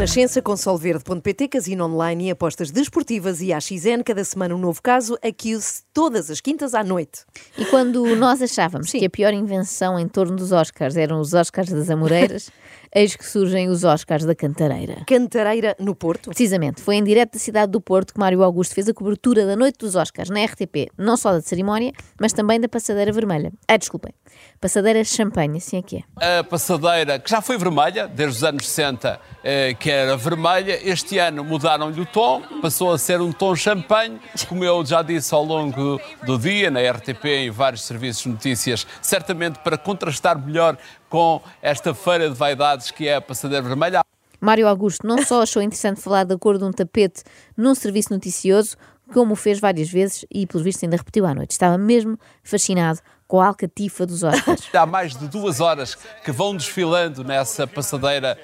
Renascença 0.00 0.40
com 0.40 0.56
Solverde.pt, 0.56 1.48
casino 1.48 1.84
online 1.84 2.28
e 2.28 2.30
apostas 2.30 2.70
desportivas 2.70 3.42
e 3.42 3.52
AXN, 3.52 4.02
cada 4.02 4.24
semana 4.24 4.54
um 4.54 4.58
novo 4.58 4.80
caso, 4.80 5.18
Accuse 5.22 5.82
todas 5.92 6.30
as 6.30 6.40
quintas 6.40 6.72
à 6.72 6.82
noite. 6.82 7.26
E 7.58 7.66
quando 7.66 8.16
nós 8.16 8.40
achávamos 8.40 8.90
que 8.90 9.04
a 9.04 9.10
pior 9.10 9.34
invenção 9.34 9.98
em 9.98 10.08
torno 10.08 10.34
dos 10.36 10.52
Oscars 10.52 10.96
eram 10.96 11.20
os 11.20 11.34
Oscars 11.34 11.68
das 11.68 11.90
Amoreiras, 11.90 12.50
eis 12.92 13.14
que 13.14 13.24
surgem 13.24 13.68
os 13.68 13.84
Oscars 13.84 14.24
da 14.24 14.34
Cantareira. 14.34 15.04
Cantareira 15.06 15.76
no 15.78 15.94
Porto. 15.94 16.30
Precisamente, 16.30 16.80
foi 16.80 16.96
em 16.96 17.04
direto 17.04 17.34
da 17.34 17.38
cidade 17.38 17.70
do 17.70 17.80
Porto 17.80 18.12
que 18.12 18.18
Mário 18.18 18.42
Augusto 18.42 18.74
fez 18.74 18.88
a 18.88 18.94
cobertura 18.94 19.46
da 19.46 19.54
noite 19.54 19.78
dos 19.78 19.94
Oscars 19.94 20.28
na 20.28 20.44
RTP, 20.44 20.90
não 20.98 21.16
só 21.16 21.32
da 21.32 21.40
cerimónia, 21.40 21.92
mas 22.20 22.32
também 22.32 22.60
da 22.60 22.68
passadeira 22.68 23.12
vermelha. 23.12 23.52
Ah, 23.68 23.76
desculpem, 23.76 24.12
passadeira 24.60 25.04
champanhe, 25.04 25.58
assim 25.58 25.78
é 25.78 25.82
que 25.82 25.96
é. 25.98 26.38
A 26.40 26.44
passadeira, 26.44 27.18
que 27.18 27.30
já 27.30 27.40
foi 27.40 27.56
vermelha, 27.56 28.08
desde 28.08 28.38
os 28.38 28.44
anos 28.44 28.68
60, 28.68 29.20
eh, 29.44 29.74
que 29.74 29.90
era 29.90 30.16
vermelha, 30.16 30.78
este 30.82 31.18
ano 31.18 31.44
mudaram-lhe 31.44 32.00
o 32.00 32.06
tom, 32.06 32.42
passou 32.60 32.92
a 32.92 32.98
ser 32.98 33.20
um 33.20 33.30
tom 33.30 33.54
champanhe, 33.54 34.18
como 34.48 34.64
eu 34.64 34.84
já 34.84 35.02
disse 35.02 35.32
ao 35.32 35.44
longo 35.44 36.00
do 36.24 36.38
dia, 36.38 36.70
na 36.70 36.80
RTP 36.80 37.24
e 37.46 37.50
vários 37.50 37.82
serviços 37.82 38.24
de 38.24 38.30
notícias, 38.30 38.86
certamente 39.00 39.58
para 39.60 39.78
contrastar 39.78 40.38
melhor 40.38 40.76
com 41.10 41.42
esta 41.60 41.92
feira 41.92 42.30
de 42.30 42.34
vaidades 42.34 42.90
que 42.90 43.06
é 43.06 43.16
a 43.16 43.20
passadeira 43.20 43.66
vermelha. 43.66 44.02
Mário 44.40 44.66
Augusto 44.66 45.06
não 45.06 45.22
só 45.22 45.42
achou 45.42 45.60
interessante 45.60 46.00
falar 46.00 46.24
da 46.24 46.38
cor 46.38 46.56
de 46.56 46.64
um 46.64 46.70
tapete 46.70 47.22
num 47.54 47.74
serviço 47.74 48.10
noticioso, 48.10 48.76
como 49.12 49.34
o 49.34 49.36
fez 49.36 49.60
várias 49.60 49.90
vezes 49.90 50.24
e, 50.32 50.46
pelo 50.46 50.64
visto, 50.64 50.84
ainda 50.84 50.96
repetiu 50.96 51.26
à 51.26 51.34
noite. 51.34 51.50
Estava 51.50 51.76
mesmo 51.76 52.16
fascinado 52.42 53.00
com 53.26 53.40
a 53.40 53.48
alcatifa 53.48 54.06
dos 54.06 54.22
Oscars. 54.22 54.68
Há 54.72 54.86
mais 54.86 55.14
de 55.14 55.28
duas 55.28 55.60
horas 55.60 55.96
que 56.24 56.32
vão 56.32 56.56
desfilando 56.56 57.22
nessa 57.22 57.66
passadeira 57.66 58.38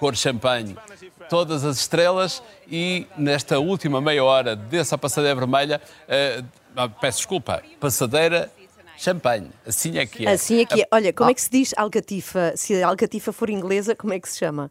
cor 0.00 0.16
champanhe, 0.16 0.74
todas 1.28 1.62
as 1.62 1.76
estrelas 1.76 2.42
e 2.66 3.06
nesta 3.18 3.58
última 3.58 4.00
meia 4.00 4.24
hora 4.24 4.56
dessa 4.56 4.96
passadeira 4.96 5.38
vermelha, 5.38 5.80
uh, 6.08 6.90
peço 6.98 7.18
desculpa, 7.18 7.62
passadeira 7.78 8.50
champanhe, 9.00 9.50
assim 9.66 9.98
é 9.98 10.06
que 10.06 10.26
é. 10.26 10.30
Assim 10.30 10.60
é 10.60 10.64
que 10.66 10.82
é. 10.82 10.86
Olha, 10.92 11.12
como 11.12 11.30
é 11.30 11.34
que 11.34 11.42
se 11.42 11.50
diz 11.50 11.72
alcatifa? 11.76 12.52
Se 12.56 12.82
a 12.82 12.88
alcatifa 12.88 13.32
for 13.32 13.48
inglesa, 13.48 13.96
como 13.96 14.12
é 14.12 14.20
que 14.20 14.28
se 14.28 14.38
chama? 14.38 14.70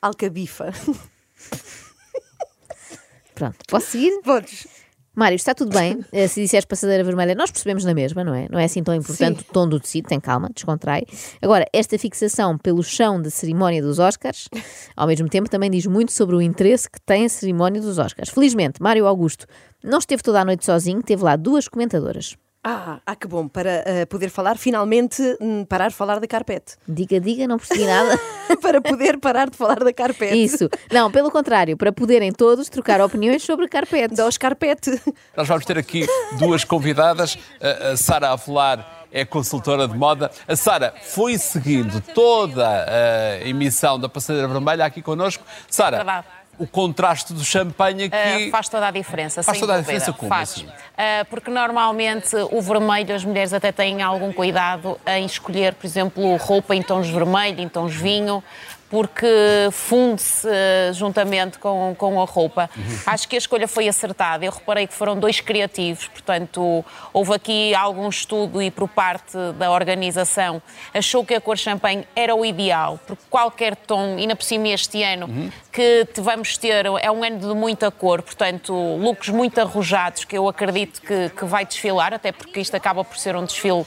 Alcabifa. 0.00 0.72
Pronto, 3.34 3.58
posso 3.68 3.86
seguir? 3.92 4.20
Podes. 4.22 4.66
Mário, 5.16 5.36
está 5.36 5.54
tudo 5.54 5.72
bem 5.72 6.04
eh, 6.10 6.26
se 6.26 6.42
disseres 6.42 6.64
passadeira 6.64 7.04
vermelha, 7.04 7.36
nós 7.36 7.48
percebemos 7.48 7.84
na 7.84 7.94
mesma, 7.94 8.24
não 8.24 8.34
é? 8.34 8.48
Não 8.50 8.58
é 8.58 8.64
assim 8.64 8.82
tão 8.82 8.92
importante 8.92 9.42
Sim. 9.42 9.46
o 9.48 9.52
tom 9.52 9.68
do 9.68 9.78
tecido, 9.78 10.08
tem 10.08 10.18
calma, 10.18 10.48
descontrai. 10.52 11.04
Agora, 11.40 11.64
esta 11.72 11.96
fixação 11.96 12.58
pelo 12.58 12.82
chão 12.82 13.22
da 13.22 13.30
cerimónia 13.30 13.80
dos 13.80 14.00
Oscars, 14.00 14.48
ao 14.96 15.06
mesmo 15.06 15.28
tempo, 15.28 15.48
também 15.48 15.70
diz 15.70 15.86
muito 15.86 16.12
sobre 16.12 16.34
o 16.34 16.42
interesse 16.42 16.90
que 16.90 17.00
tem 17.00 17.26
a 17.26 17.28
cerimónia 17.28 17.80
dos 17.80 17.96
Oscars. 17.96 18.30
Felizmente, 18.30 18.82
Mário 18.82 19.06
Augusto 19.06 19.46
não 19.84 19.98
esteve 19.98 20.20
toda 20.20 20.40
a 20.40 20.44
noite 20.44 20.64
sozinho, 20.64 21.00
teve 21.00 21.22
lá 21.22 21.36
duas 21.36 21.68
comentadoras. 21.68 22.36
Ah, 22.66 22.98
ah, 23.04 23.14
que 23.14 23.28
bom, 23.28 23.46
para 23.46 23.84
uh, 23.86 24.06
poder 24.06 24.30
falar, 24.30 24.56
finalmente 24.56 25.20
hum, 25.38 25.66
parar 25.66 25.88
de 25.88 25.94
falar 25.94 26.18
da 26.18 26.26
carpete. 26.26 26.76
Diga, 26.88 27.20
diga, 27.20 27.46
não 27.46 27.58
percebi 27.58 27.84
nada. 27.84 28.18
para 28.62 28.80
poder 28.80 29.18
parar 29.18 29.50
de 29.50 29.56
falar 29.56 29.80
da 29.80 29.92
carpete. 29.92 30.42
Isso. 30.42 30.70
Não, 30.90 31.10
pelo 31.10 31.30
contrário, 31.30 31.76
para 31.76 31.92
poderem 31.92 32.32
todos 32.32 32.70
trocar 32.70 33.02
opiniões 33.02 33.42
sobre 33.42 33.68
carpete. 33.68 34.14
Da 34.14 34.30
carpete. 34.40 34.98
Nós 35.36 35.46
vamos 35.46 35.66
ter 35.66 35.76
aqui 35.76 36.06
duas 36.38 36.64
convidadas, 36.64 37.36
a, 37.60 37.90
a 37.90 37.96
Sara 37.98 38.30
Avelar 38.30 39.04
é 39.12 39.24
consultora 39.24 39.86
de 39.86 39.96
moda. 39.96 40.30
A 40.48 40.56
Sara 40.56 40.92
foi 41.00 41.38
seguindo 41.38 42.00
toda 42.14 42.66
a 42.66 43.46
emissão 43.46 44.00
da 44.00 44.08
Passadeira 44.08 44.48
Vermelha 44.48 44.84
aqui 44.84 45.00
connosco. 45.00 45.44
Sara, 45.68 46.24
o 46.58 46.66
contraste 46.66 47.32
do 47.32 47.44
champanhe 47.44 48.04
aqui. 48.04 48.48
Uh, 48.48 48.50
faz 48.50 48.68
toda 48.68 48.88
a 48.88 48.90
diferença. 48.90 49.42
Faz 49.42 49.58
toda 49.58 49.74
a 49.74 49.80
diferença 49.80 50.12
como? 50.12 50.28
Faz. 50.28 50.50
Assim? 50.50 50.66
Uh, 50.66 51.24
porque 51.28 51.50
normalmente 51.50 52.34
o 52.50 52.60
vermelho, 52.60 53.14
as 53.14 53.24
mulheres 53.24 53.52
até 53.52 53.72
têm 53.72 54.02
algum 54.02 54.32
cuidado 54.32 54.98
em 55.06 55.24
escolher, 55.26 55.74
por 55.74 55.86
exemplo, 55.86 56.36
roupa 56.36 56.74
em 56.74 56.82
tons 56.82 57.08
vermelho, 57.08 57.60
em 57.60 57.68
tons 57.68 57.94
vinho 57.94 58.42
porque 58.90 59.26
funde-se 59.72 60.46
uh, 60.46 60.92
juntamente 60.92 61.58
com, 61.58 61.94
com 61.96 62.20
a 62.20 62.24
roupa. 62.24 62.70
Uhum. 62.76 62.98
Acho 63.06 63.28
que 63.28 63.36
a 63.36 63.38
escolha 63.38 63.66
foi 63.66 63.88
acertada. 63.88 64.44
Eu 64.44 64.52
reparei 64.52 64.86
que 64.86 64.94
foram 64.94 65.18
dois 65.18 65.40
criativos, 65.40 66.08
portanto, 66.08 66.84
houve 67.12 67.34
aqui 67.34 67.74
algum 67.74 68.08
estudo 68.08 68.62
e 68.62 68.70
por 68.70 68.88
parte 68.88 69.36
da 69.58 69.70
organização 69.70 70.62
achou 70.92 71.24
que 71.24 71.34
a 71.34 71.40
cor 71.40 71.56
champanhe 71.56 72.06
era 72.14 72.34
o 72.34 72.44
ideal, 72.44 73.00
porque 73.06 73.22
qualquer 73.28 73.76
tom, 73.76 74.16
ainda 74.16 74.36
por 74.36 74.44
cima 74.44 74.68
este 74.68 75.02
ano, 75.02 75.26
uhum. 75.26 75.50
que 75.72 76.06
vamos 76.18 76.56
ter, 76.56 76.86
é 76.86 77.10
um 77.10 77.22
ano 77.22 77.38
de 77.38 77.54
muita 77.54 77.90
cor, 77.90 78.22
portanto, 78.22 78.72
looks 78.72 79.28
muito 79.28 79.60
arrojados, 79.60 80.24
que 80.24 80.36
eu 80.36 80.48
acredito 80.48 81.00
que, 81.00 81.30
que 81.30 81.44
vai 81.44 81.64
desfilar, 81.64 82.14
até 82.14 82.32
porque 82.32 82.60
isto 82.60 82.74
acaba 82.74 83.04
por 83.04 83.16
ser 83.16 83.36
um 83.36 83.44
desfile 83.44 83.80
uh, 83.80 83.86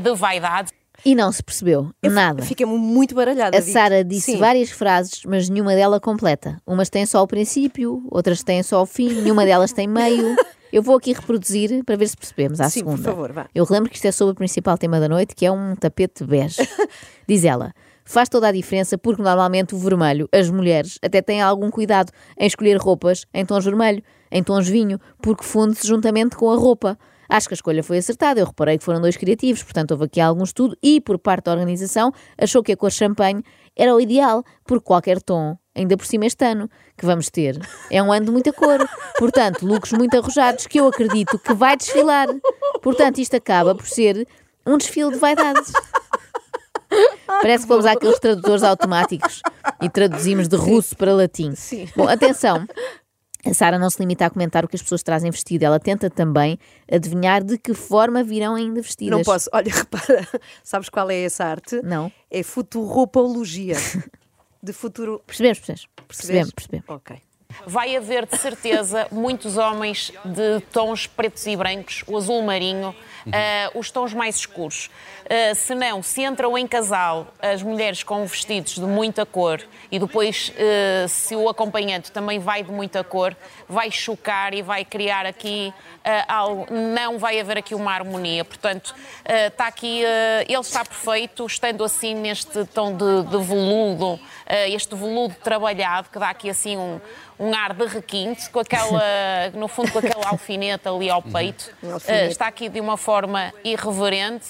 de 0.00 0.14
vaidade. 0.14 0.70
E 1.04 1.14
não 1.14 1.32
se 1.32 1.42
percebeu 1.42 1.90
eu 2.02 2.10
nada. 2.10 2.42
Fiquei 2.42 2.66
muito 2.66 3.14
baralhada. 3.14 3.56
A 3.56 3.62
Sara 3.62 4.04
disse 4.04 4.32
Sim. 4.32 4.38
várias 4.38 4.70
frases, 4.70 5.22
mas 5.26 5.48
nenhuma 5.48 5.74
delas 5.74 6.00
completa. 6.00 6.60
Umas 6.66 6.90
têm 6.90 7.06
só 7.06 7.22
o 7.22 7.26
princípio, 7.26 8.02
outras 8.10 8.42
têm 8.42 8.62
só 8.62 8.82
o 8.82 8.86
fim, 8.86 9.08
nenhuma 9.08 9.44
delas 9.44 9.72
tem 9.72 9.88
meio. 9.88 10.36
Eu 10.72 10.82
vou 10.82 10.96
aqui 10.96 11.12
reproduzir 11.12 11.84
para 11.84 11.96
ver 11.96 12.06
se 12.06 12.16
percebemos 12.16 12.60
à 12.60 12.70
Sim, 12.70 12.80
segunda. 12.80 12.98
Por 12.98 13.04
favor, 13.04 13.32
vá. 13.32 13.48
Eu 13.52 13.66
lembro 13.68 13.90
que 13.90 13.96
isto 13.96 14.04
é 14.04 14.12
sobre 14.12 14.32
o 14.32 14.36
principal 14.36 14.78
tema 14.78 15.00
da 15.00 15.08
noite, 15.08 15.34
que 15.34 15.44
é 15.44 15.50
um 15.50 15.74
tapete 15.74 16.22
bege. 16.22 16.58
Diz 17.26 17.44
ela. 17.44 17.72
Faz 18.04 18.28
toda 18.28 18.48
a 18.48 18.52
diferença 18.52 18.96
porque 18.96 19.22
normalmente 19.22 19.74
o 19.74 19.78
vermelho, 19.78 20.28
as 20.32 20.48
mulheres, 20.50 20.98
até 21.02 21.20
têm 21.20 21.40
algum 21.40 21.70
cuidado 21.70 22.12
em 22.38 22.46
escolher 22.46 22.76
roupas 22.76 23.24
em 23.32 23.44
tons 23.44 23.64
vermelho, 23.64 24.02
em 24.30 24.42
tons 24.42 24.68
vinho, 24.68 24.98
porque 25.20 25.44
funde-se 25.44 25.86
juntamente 25.86 26.36
com 26.36 26.50
a 26.50 26.56
roupa. 26.56 26.98
Acho 27.30 27.48
que 27.48 27.54
a 27.54 27.56
escolha 27.56 27.82
foi 27.82 27.98
acertada. 27.98 28.40
Eu 28.40 28.46
reparei 28.46 28.76
que 28.76 28.84
foram 28.84 29.00
dois 29.00 29.16
criativos, 29.16 29.62
portanto 29.62 29.92
houve 29.92 30.06
aqui 30.06 30.20
algum 30.20 30.42
estudo 30.42 30.76
e, 30.82 31.00
por 31.00 31.16
parte 31.16 31.44
da 31.44 31.52
organização, 31.52 32.12
achou 32.36 32.62
que 32.62 32.72
a 32.72 32.76
cor 32.76 32.90
champanhe 32.90 33.42
era 33.76 33.94
o 33.94 34.00
ideal, 34.00 34.42
por 34.66 34.82
qualquer 34.82 35.22
tom, 35.22 35.56
ainda 35.74 35.96
por 35.96 36.04
cima 36.04 36.26
este 36.26 36.44
ano, 36.44 36.68
que 36.98 37.06
vamos 37.06 37.30
ter. 37.30 37.58
É 37.90 38.02
um 38.02 38.12
ano 38.12 38.26
de 38.26 38.32
muita 38.32 38.52
cor. 38.52 38.84
Portanto, 39.16 39.64
looks 39.64 39.92
muito 39.92 40.16
arrojados 40.18 40.66
que 40.66 40.80
eu 40.80 40.88
acredito 40.88 41.38
que 41.38 41.54
vai 41.54 41.76
desfilar. 41.76 42.26
Portanto, 42.82 43.18
isto 43.18 43.36
acaba 43.36 43.74
por 43.74 43.86
ser 43.86 44.26
um 44.66 44.76
desfile 44.76 45.12
de 45.12 45.18
vaidades. 45.18 45.72
Parece 47.26 47.62
que 47.62 47.68
vou 47.68 47.78
usar 47.78 47.92
aqueles 47.92 48.18
tradutores 48.18 48.62
automáticos 48.62 49.40
e 49.80 49.88
traduzimos 49.88 50.48
de 50.48 50.56
russo 50.56 50.96
para 50.96 51.14
latim. 51.14 51.54
Sim. 51.54 51.88
Bom, 51.96 52.08
atenção, 52.08 52.66
a 53.44 53.54
Sara 53.54 53.78
não 53.78 53.88
se 53.88 53.98
limita 54.00 54.26
a 54.26 54.30
comentar 54.30 54.64
o 54.64 54.68
que 54.68 54.76
as 54.76 54.82
pessoas 54.82 55.02
trazem 55.02 55.30
vestido, 55.30 55.62
ela 55.62 55.78
tenta 55.80 56.10
também 56.10 56.58
adivinhar 56.90 57.42
de 57.42 57.56
que 57.58 57.74
forma 57.74 58.22
virão 58.22 58.54
ainda 58.54 58.82
vestidas. 58.82 59.18
Não 59.18 59.24
posso. 59.24 59.48
Olha, 59.52 59.72
repara, 59.72 60.26
sabes 60.62 60.88
qual 60.88 61.10
é 61.10 61.22
essa 61.22 61.44
arte? 61.44 61.80
Não. 61.82 62.12
É 62.30 62.42
futuropologia. 62.42 63.76
De 64.62 64.74
futuro. 64.74 65.22
Percebemos, 65.26 65.58
percebemos. 65.58 65.88
Percebemos, 66.06 66.50
percebemos. 66.50 66.88
Ok. 66.88 67.16
Vai 67.66 67.96
haver, 67.96 68.26
de 68.26 68.36
certeza, 68.36 69.06
muitos 69.10 69.56
homens 69.56 70.12
de 70.24 70.60
tons 70.72 71.06
pretos 71.06 71.46
e 71.46 71.56
brancos, 71.56 72.02
o 72.06 72.16
azul 72.16 72.42
marinho, 72.42 72.94
uh, 73.26 73.78
os 73.78 73.90
tons 73.90 74.14
mais 74.14 74.36
escuros. 74.36 74.90
Uh, 75.24 75.54
se 75.54 75.74
não, 75.74 76.02
se 76.02 76.22
entram 76.22 76.56
em 76.56 76.66
casal 76.66 77.28
as 77.40 77.62
mulheres 77.62 78.02
com 78.02 78.24
vestidos 78.24 78.74
de 78.74 78.80
muita 78.80 79.24
cor 79.24 79.60
e 79.90 79.98
depois, 79.98 80.50
uh, 80.50 81.08
se 81.08 81.36
o 81.36 81.48
acompanhante 81.48 82.10
também 82.10 82.38
vai 82.38 82.62
de 82.62 82.72
muita 82.72 83.04
cor, 83.04 83.36
vai 83.68 83.90
chocar 83.90 84.54
e 84.54 84.62
vai 84.62 84.84
criar 84.84 85.26
aqui 85.26 85.72
algo. 86.26 86.66
Não 86.70 87.18
vai 87.18 87.38
haver 87.38 87.58
aqui 87.58 87.74
uma 87.74 87.92
harmonia. 87.92 88.44
Portanto, 88.44 88.94
está 89.24 89.66
aqui, 89.66 90.02
ele 90.48 90.60
está 90.60 90.84
perfeito, 90.84 91.44
estando 91.46 91.84
assim 91.84 92.14
neste 92.14 92.64
tom 92.66 92.96
de, 92.96 93.22
de 93.24 93.44
veludo, 93.44 94.18
este 94.68 94.94
veludo 94.94 95.34
trabalhado, 95.42 96.08
que 96.08 96.18
dá 96.18 96.30
aqui 96.30 96.48
assim 96.48 96.76
um 96.76 97.00
um 97.40 97.54
ar 97.54 97.72
de 97.72 97.86
requinte, 97.86 98.50
com 98.50 98.60
aquela, 98.60 99.50
no 99.54 99.66
fundo, 99.66 99.90
com 99.90 99.98
aquele 99.98 100.24
alfinete 100.26 100.86
ali 100.86 101.08
ao 101.08 101.22
peito. 101.22 101.72
Uh, 101.82 102.28
está 102.28 102.46
aqui 102.46 102.68
de 102.68 102.78
uma 102.78 102.98
forma 102.98 103.50
irreverente 103.64 104.48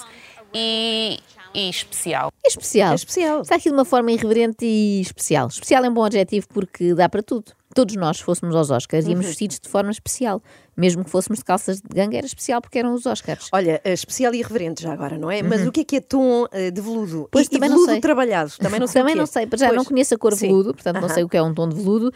e, 0.52 1.20
e 1.54 1.70
especial. 1.70 2.32
É 2.44 2.48
especial. 2.48 2.92
É 2.92 2.94
especial. 2.96 3.42
Está 3.42 3.54
aqui 3.54 3.68
de 3.68 3.74
uma 3.74 3.84
forma 3.84 4.10
irreverente 4.10 4.64
e 4.66 5.00
especial. 5.00 5.46
Especial 5.46 5.84
é 5.84 5.88
um 5.88 5.94
bom 5.94 6.04
adjetivo 6.04 6.48
porque 6.48 6.92
dá 6.92 7.08
para 7.08 7.22
tudo. 7.22 7.52
Todos 7.72 7.94
nós, 7.94 8.16
se 8.16 8.24
fôssemos 8.24 8.56
aos 8.56 8.68
Oscars, 8.68 9.06
íamos 9.06 9.24
uhum. 9.24 9.28
vestidos 9.28 9.60
de 9.60 9.68
forma 9.68 9.92
especial. 9.92 10.42
Mesmo 10.76 11.04
que 11.04 11.10
fôssemos 11.10 11.38
de 11.38 11.44
calças 11.44 11.80
de 11.80 11.88
gangue, 11.94 12.16
era 12.16 12.26
especial 12.26 12.60
porque 12.60 12.80
eram 12.80 12.92
os 12.92 13.06
Oscars. 13.06 13.48
Olha, 13.52 13.80
especial 13.84 14.34
e 14.34 14.40
irreverente 14.40 14.82
já 14.82 14.92
agora, 14.92 15.16
não 15.16 15.30
é? 15.30 15.40
Uhum. 15.40 15.48
Mas 15.48 15.64
o 15.64 15.70
que 15.70 15.82
é 15.82 15.84
que 15.84 15.96
é 15.96 16.00
tom 16.00 16.46
uh, 16.46 16.48
de 16.72 16.80
veludo? 16.80 17.28
Pois, 17.30 17.46
e, 17.46 17.50
também 17.50 17.68
e 17.68 17.70
veludo 17.70 17.86
não 17.86 17.92
sei. 17.92 18.00
trabalhado? 18.00 18.52
Também 18.58 18.80
não 18.80 18.86
sei. 18.88 18.98
também 19.02 19.14
não 19.14 19.26
sei, 19.26 19.42
já 19.56 19.68
pois. 19.68 19.76
não 19.76 19.84
conheço 19.84 20.14
a 20.14 20.18
cor 20.18 20.32
Sim. 20.32 20.48
veludo, 20.48 20.74
portanto 20.74 20.96
uhum. 20.96 21.02
não 21.02 21.08
sei 21.08 21.22
o 21.22 21.28
que 21.28 21.36
é 21.36 21.42
um 21.42 21.54
tom 21.54 21.68
de 21.68 21.76
veludo. 21.76 22.12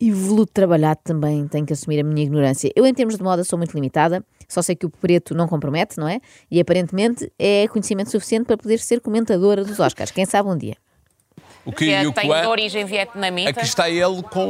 E 0.00 0.12
veludo 0.12 0.46
trabalhado 0.46 1.00
também 1.02 1.48
tenho 1.48 1.66
que 1.66 1.72
assumir 1.72 1.98
a 1.98 2.04
minha 2.04 2.22
ignorância. 2.22 2.70
Eu, 2.76 2.86
em 2.86 2.94
termos 2.94 3.16
de 3.16 3.22
moda, 3.22 3.42
sou 3.42 3.58
muito 3.58 3.74
limitada, 3.74 4.24
só 4.48 4.62
sei 4.62 4.76
que 4.76 4.86
o 4.86 4.90
preto 4.90 5.34
não 5.34 5.48
compromete, 5.48 5.98
não 5.98 6.06
é? 6.06 6.20
E 6.48 6.60
aparentemente 6.60 7.32
é 7.36 7.66
conhecimento 7.66 8.10
suficiente 8.10 8.46
para 8.46 8.56
poder 8.56 8.78
ser 8.78 9.00
comentadora 9.00 9.64
dos 9.64 9.80
Oscars. 9.80 10.12
Quem 10.12 10.24
sabe 10.24 10.48
um 10.48 10.56
dia. 10.56 10.76
O 11.68 11.72
Kim 11.72 11.84
que 11.86 11.92
é- 11.92 12.02
e 12.04 12.12
tem 12.12 12.26
Kwan. 12.26 12.40
de 12.40 12.46
origem 12.46 12.84
vietnamita. 12.84 13.50
Aqui 13.50 13.60
está 13.62 13.90
ele 13.90 14.22
com 14.22 14.46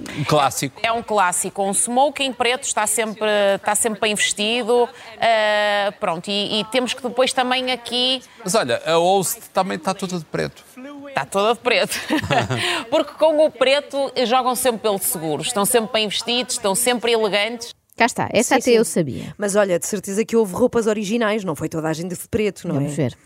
um 0.00 0.24
clássico. 0.26 0.80
É 0.82 0.90
um 0.90 1.02
clássico, 1.02 1.62
um 1.62 1.72
smoking 1.74 2.32
preto 2.32 2.64
está 2.64 2.86
sempre, 2.86 3.28
está 3.56 3.74
sempre 3.74 4.00
bem 4.00 4.14
vestido. 4.14 4.88
ah, 5.20 5.92
pronto, 6.00 6.28
e, 6.30 6.60
e 6.60 6.64
temos 6.66 6.94
que 6.94 7.02
depois 7.02 7.32
também 7.32 7.70
aqui. 7.70 8.22
Mas 8.42 8.54
olha, 8.54 8.80
a 8.86 8.94
host 8.94 9.40
também 9.52 9.76
está 9.76 9.92
toda 9.94 10.18
de 10.18 10.24
preto. 10.24 10.64
Está 11.08 11.24
toda 11.24 11.54
de 11.54 11.60
preto. 11.60 11.98
Porque 12.90 13.12
com 13.14 13.44
o 13.46 13.50
preto 13.50 14.12
jogam 14.24 14.54
sempre 14.54 14.80
pelo 14.82 14.98
seguro. 14.98 15.42
Estão 15.42 15.64
sempre 15.64 15.92
bem 15.92 16.08
vestidos, 16.08 16.54
estão 16.54 16.74
sempre 16.74 17.12
elegantes. 17.12 17.74
Cá 17.96 18.06
está, 18.06 18.28
essa 18.32 18.54
Sim, 18.54 18.60
até 18.60 18.62
sim. 18.62 18.70
eu 18.72 18.84
sabia. 18.84 19.34
Mas 19.38 19.54
olha, 19.54 19.78
de 19.78 19.86
certeza 19.86 20.24
que 20.24 20.34
houve 20.34 20.52
roupas 20.54 20.86
originais, 20.88 21.44
não 21.44 21.54
foi 21.54 21.68
toda 21.68 21.88
a 21.88 21.92
gente 21.92 22.16
de 22.16 22.28
preto, 22.28 22.66
não 22.66 22.74
Vamos 22.76 22.92
é? 22.92 22.96
ver. 22.96 23.16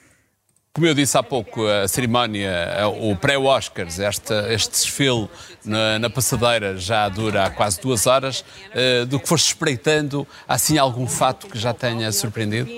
Como 0.72 0.86
eu 0.86 0.94
disse 0.94 1.18
há 1.18 1.22
pouco, 1.22 1.66
a 1.66 1.88
cerimónia, 1.88 2.52
o 3.00 3.16
pré-Oscars, 3.16 3.98
este, 3.98 4.32
este 4.52 4.70
desfile 4.70 5.28
na, 5.64 5.98
na 5.98 6.08
passadeira 6.08 6.76
já 6.76 7.08
dura 7.08 7.46
há 7.46 7.50
quase 7.50 7.80
duas 7.80 8.06
horas. 8.06 8.44
Eh, 8.72 9.04
do 9.04 9.18
que 9.18 9.28
foste 9.28 9.48
espreitando, 9.48 10.26
há 10.46 10.54
assim 10.54 10.78
algum 10.78 11.06
fato 11.06 11.48
que 11.48 11.58
já 11.58 11.74
tenha 11.74 12.12
surpreendido? 12.12 12.70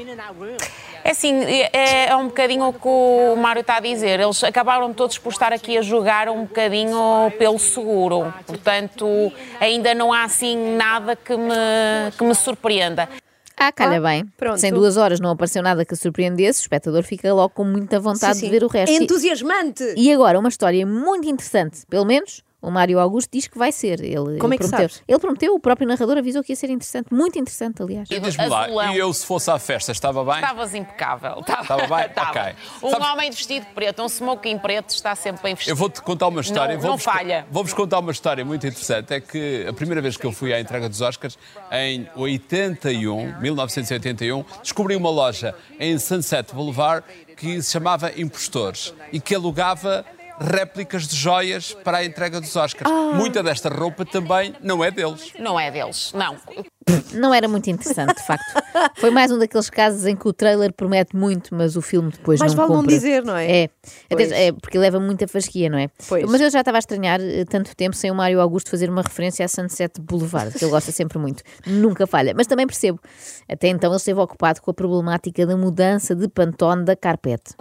É 1.04 1.10
assim, 1.10 1.42
é, 1.42 2.08
é 2.08 2.16
um 2.16 2.28
bocadinho 2.28 2.68
o 2.68 2.72
que 2.72 2.88
o 2.88 3.36
Mário 3.36 3.60
está 3.60 3.76
a 3.76 3.80
dizer. 3.80 4.18
Eles 4.20 4.42
acabaram 4.44 4.92
todos 4.94 5.18
por 5.18 5.30
estar 5.30 5.52
aqui 5.52 5.76
a 5.76 5.82
jogar 5.82 6.28
um 6.28 6.44
bocadinho 6.44 7.30
pelo 7.38 7.58
seguro. 7.58 8.32
Portanto, 8.46 9.06
ainda 9.60 9.94
não 9.94 10.12
há 10.12 10.24
assim 10.24 10.56
nada 10.76 11.16
que 11.16 11.36
me, 11.36 12.10
que 12.16 12.24
me 12.24 12.34
surpreenda. 12.34 13.08
Ah, 13.62 13.70
calha 13.70 13.98
Ah, 13.98 14.00
bem. 14.00 14.24
pronto. 14.38 14.58
Se 14.58 14.66
em 14.68 14.72
duas 14.72 14.96
horas 14.96 15.20
não 15.20 15.28
apareceu 15.30 15.62
nada 15.62 15.84
que 15.84 15.94
surpreendesse, 15.94 16.60
o 16.60 16.62
espectador 16.62 17.02
fica 17.02 17.32
logo 17.34 17.50
com 17.50 17.62
muita 17.62 18.00
vontade 18.00 18.34
Sim, 18.34 18.40
sim. 18.40 18.46
de 18.46 18.52
ver 18.52 18.64
o 18.64 18.68
resto. 18.68 18.90
E- 18.90 18.96
Entusiasmante! 19.04 19.94
E 19.98 20.10
agora, 20.10 20.38
uma 20.38 20.48
história 20.48 20.86
muito 20.86 21.28
interessante. 21.28 21.82
Pelo 21.90 22.06
menos 22.06 22.42
o 22.62 22.70
Mário 22.70 22.98
Augusto 22.98 23.30
diz 23.32 23.46
que 23.46 23.56
vai 23.58 23.72
ser. 23.72 24.00
Ele, 24.00 24.38
Como 24.38 24.52
é 24.54 24.56
que 24.58 24.64
prometeu. 24.64 24.88
sabes? 24.88 25.02
Ele 25.08 25.18
prometeu, 25.18 25.54
o 25.54 25.60
próprio 25.60 25.86
narrador 25.88 26.18
avisou 26.18 26.42
que 26.42 26.52
ia 26.52 26.56
ser 26.56 26.70
interessante. 26.70 27.12
Muito 27.12 27.38
interessante, 27.38 27.82
aliás. 27.82 28.08
E 28.10 28.18
diz-me 28.20 28.46
lá, 28.48 28.68
e 28.94 28.98
eu 28.98 29.12
se 29.12 29.24
fosse 29.24 29.50
à 29.50 29.58
festa, 29.58 29.92
estava 29.92 30.24
bem? 30.24 30.34
Estavas 30.34 30.74
impecável. 30.74 31.40
Estava, 31.40 31.62
Estava 31.62 31.86
bem? 31.96 32.06
Estava. 32.10 32.30
Ok. 32.40 32.54
Um 32.82 32.90
Sabes- 32.90 33.08
homem 33.08 33.30
de 33.30 33.36
vestido 33.36 33.66
preto, 33.74 34.02
um 34.02 34.06
smoking 34.08 34.58
preto, 34.58 34.90
está 34.90 35.14
sempre 35.14 35.42
bem 35.42 35.54
vestido. 35.54 35.72
Eu 35.72 35.76
vou-te 35.76 36.02
contar 36.02 36.28
uma 36.28 36.40
história. 36.40 36.76
Não- 36.76 36.82
não 36.90 36.98
falha. 36.98 37.46
Vou-vos 37.50 37.72
contar 37.72 37.98
uma 38.00 38.12
história 38.12 38.44
muito 38.44 38.66
interessante. 38.66 39.14
É 39.14 39.20
que 39.20 39.64
a 39.68 39.72
primeira 39.72 40.00
vez 40.02 40.16
que 40.16 40.26
eu 40.26 40.32
fui 40.32 40.52
à 40.52 40.60
entrega 40.60 40.88
dos 40.88 41.00
Oscars, 41.00 41.38
em 41.72 42.08
81, 42.14 43.40
1981, 43.40 44.44
descobri 44.62 44.96
uma 44.96 45.10
loja 45.10 45.54
em 45.78 45.98
Sunset 45.98 46.54
Boulevard 46.54 47.04
que 47.36 47.60
se 47.62 47.72
chamava 47.72 48.12
Impostores 48.20 48.94
e 49.12 49.20
que 49.20 49.34
alugava 49.34 50.04
réplicas 50.40 51.06
de 51.06 51.16
joias 51.16 51.74
para 51.84 51.98
a 51.98 52.04
entrega 52.04 52.40
dos 52.40 52.56
Oscars. 52.56 52.90
Ah. 52.90 53.14
Muita 53.14 53.42
desta 53.42 53.68
roupa 53.68 54.04
também 54.04 54.54
não 54.60 54.82
é 54.82 54.90
deles. 54.90 55.32
Não 55.38 55.60
é 55.60 55.70
deles, 55.70 56.12
não. 56.14 56.36
Não 57.14 57.32
era 57.34 57.46
muito 57.48 57.68
interessante, 57.70 58.14
de 58.16 58.26
facto. 58.26 58.44
Foi 58.96 59.10
mais 59.10 59.30
um 59.30 59.38
daqueles 59.38 59.68
casos 59.70 60.06
em 60.06 60.14
que 60.16 60.26
o 60.28 60.32
trailer 60.32 60.72
promete 60.72 61.14
muito, 61.16 61.54
mas 61.54 61.76
o 61.76 61.82
filme 61.82 62.10
depois 62.10 62.38
Mais 62.40 62.52
não 62.52 62.56
vale 62.58 62.72
não 62.72 62.80
cumpre. 62.80 62.94
dizer, 62.94 63.24
não 63.24 63.36
é? 63.36 63.50
É. 63.62 63.64
Até- 63.64 64.16
Pois. 64.16 64.32
é, 64.32 64.52
porque 64.52 64.78
leva 64.78 64.98
muita 65.00 65.26
fasquia, 65.26 65.68
não 65.68 65.78
é? 65.78 65.88
Pois. 66.08 66.24
Mas 66.28 66.40
eu 66.40 66.50
já 66.50 66.60
estava 66.60 66.78
a 66.78 66.80
estranhar 66.80 67.20
eh, 67.20 67.44
tanto 67.44 67.74
tempo 67.74 67.96
sem 67.96 68.10
o 68.10 68.14
Mário 68.14 68.40
Augusto 68.40 68.70
fazer 68.70 68.88
uma 68.90 69.02
referência 69.02 69.44
a 69.44 69.48
Sunset 69.48 70.00
Boulevard, 70.00 70.56
que 70.58 70.64
ele 70.64 70.70
gosta 70.70 70.92
sempre 70.92 71.18
muito. 71.18 71.42
Nunca 71.66 72.06
falha. 72.06 72.32
Mas 72.36 72.46
também 72.46 72.66
percebo. 72.66 72.98
Até 73.48 73.68
então 73.68 73.90
ele 73.90 73.96
esteve 73.96 74.20
ocupado 74.20 74.60
com 74.62 74.70
a 74.70 74.74
problemática 74.74 75.44
da 75.46 75.56
mudança 75.56 76.14
de 76.14 76.28
pantone 76.28 76.84
da 76.84 76.94
carpete. 76.96 77.54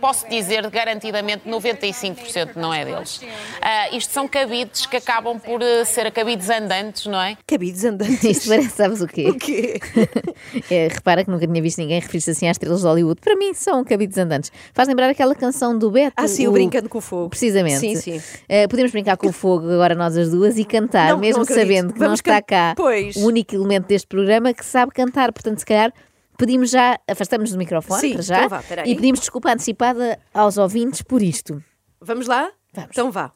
Posso 0.00 0.28
dizer 0.28 0.68
garantidamente 0.70 1.48
95% 1.48 2.56
não 2.56 2.72
é 2.72 2.84
deles. 2.84 3.20
Ah, 3.60 3.90
isto 3.94 4.12
são 4.12 4.26
cabides 4.28 4.86
que 4.86 4.96
acabam 4.96 5.38
por 5.38 5.60
eh, 5.62 5.84
ser 5.84 6.10
cabides 6.12 6.48
andantes, 6.50 7.06
não 7.06 7.20
é? 7.20 7.36
Cabides 7.46 7.84
andantes. 7.84 8.24
Isto 8.24 8.48
parece, 8.48 8.73
sabes 8.74 9.00
o 9.00 9.06
quê? 9.06 9.28
O 9.30 9.34
quê? 9.34 9.80
É, 10.70 10.88
repara 10.88 11.24
que 11.24 11.30
nunca 11.30 11.46
tinha 11.46 11.60
visto 11.60 11.78
ninguém 11.78 12.00
referir-se 12.00 12.30
assim 12.30 12.48
às 12.48 12.54
estrelas 12.54 12.80
de 12.80 12.86
Hollywood. 12.86 13.20
Para 13.20 13.36
mim, 13.36 13.52
são 13.54 13.84
cabides 13.84 14.16
andantes. 14.18 14.50
Faz 14.72 14.88
lembrar 14.88 15.08
aquela 15.10 15.34
canção 15.34 15.76
do 15.76 15.90
Beto. 15.90 16.14
Ah, 16.16 16.28
sim, 16.28 16.46
o 16.46 16.52
Brincando 16.52 16.88
com 16.88 16.98
o 16.98 17.00
Fogo. 17.00 17.28
Precisamente. 17.30 17.78
Sim, 17.80 17.96
sim. 17.96 18.22
Eh, 18.48 18.66
podemos 18.68 18.92
brincar 18.92 19.16
com 19.16 19.28
o 19.28 19.32
fogo 19.32 19.68
agora 19.70 19.94
nós 19.94 20.16
as 20.16 20.30
duas 20.30 20.56
e 20.58 20.64
cantar, 20.64 21.10
Não, 21.10 21.18
mesmo 21.18 21.38
não 21.38 21.44
sabendo 21.44 21.92
que 21.92 21.98
não 21.98 22.06
Vamos 22.06 22.20
está 22.20 22.40
can- 22.40 22.46
cá 22.46 22.74
Pois. 22.76 23.16
o 23.16 23.26
único 23.26 23.54
elemento 23.54 23.86
deste 23.88 24.06
programa 24.06 24.52
que 24.54 24.64
sabe 24.64 24.92
cantar. 24.92 25.32
Portanto, 25.32 25.58
se 25.58 25.66
calhar 25.66 25.92
pedimos 26.38 26.70
já, 26.70 26.98
afastamos 27.08 27.50
do 27.52 27.58
microfone 27.58 28.00
Sim, 28.00 28.12
para 28.14 28.22
já 28.22 28.36
então 28.44 28.48
vá, 28.48 28.62
e 28.84 28.94
pedimos 28.94 29.20
desculpa 29.20 29.52
antecipada 29.52 30.18
aos 30.32 30.56
ouvintes 30.56 31.02
por 31.02 31.22
isto. 31.22 31.62
Vamos 32.00 32.26
lá? 32.26 32.50
Vamos. 32.72 32.90
Então 32.92 33.10
vá. 33.10 33.32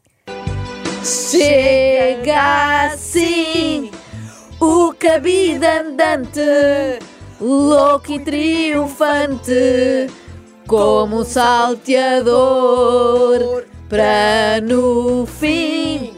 Chega 1.04 2.86
assim 2.92 3.90
o 4.60 4.92
cabide 4.92 5.66
andante, 5.66 6.40
louco 7.40 8.12
e 8.12 8.18
triunfante, 8.20 10.08
como 10.66 11.20
um 11.20 11.24
salteador, 11.24 12.36
para 13.88 14.60
no 14.62 15.24
fim 15.26 16.16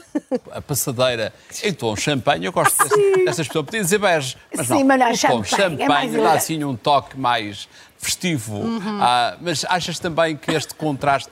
A 0.51 0.61
passadeira 0.61 1.33
em 1.63 1.73
tom 1.73 1.95
champanhe, 1.95 2.45
eu 2.45 2.51
gosto 2.51 2.77
dessas, 2.77 3.25
dessas 3.25 3.47
pessoas. 3.47 3.65
Podia 3.65 3.81
dizer 3.81 3.97
bege, 3.97 4.37
mas 4.55 4.67
Sim, 4.67 4.79
não. 4.79 4.85
mas 4.85 4.99
não 4.99 5.07
é 5.07 5.11
o 5.11 5.17
tom 5.37 5.43
champanhe, 5.43 5.81
é 5.81 5.87
champanhe 5.87 5.89
mais 6.11 6.13
dá 6.13 6.33
assim 6.33 6.63
um 6.63 6.75
toque 6.75 7.19
mais 7.19 7.67
festivo. 8.03 8.61
Ah, 9.01 9.35
mas 9.41 9.65
achas 9.69 9.97
também 9.99 10.35
que 10.35 10.51
este 10.51 10.75
contraste 10.75 11.31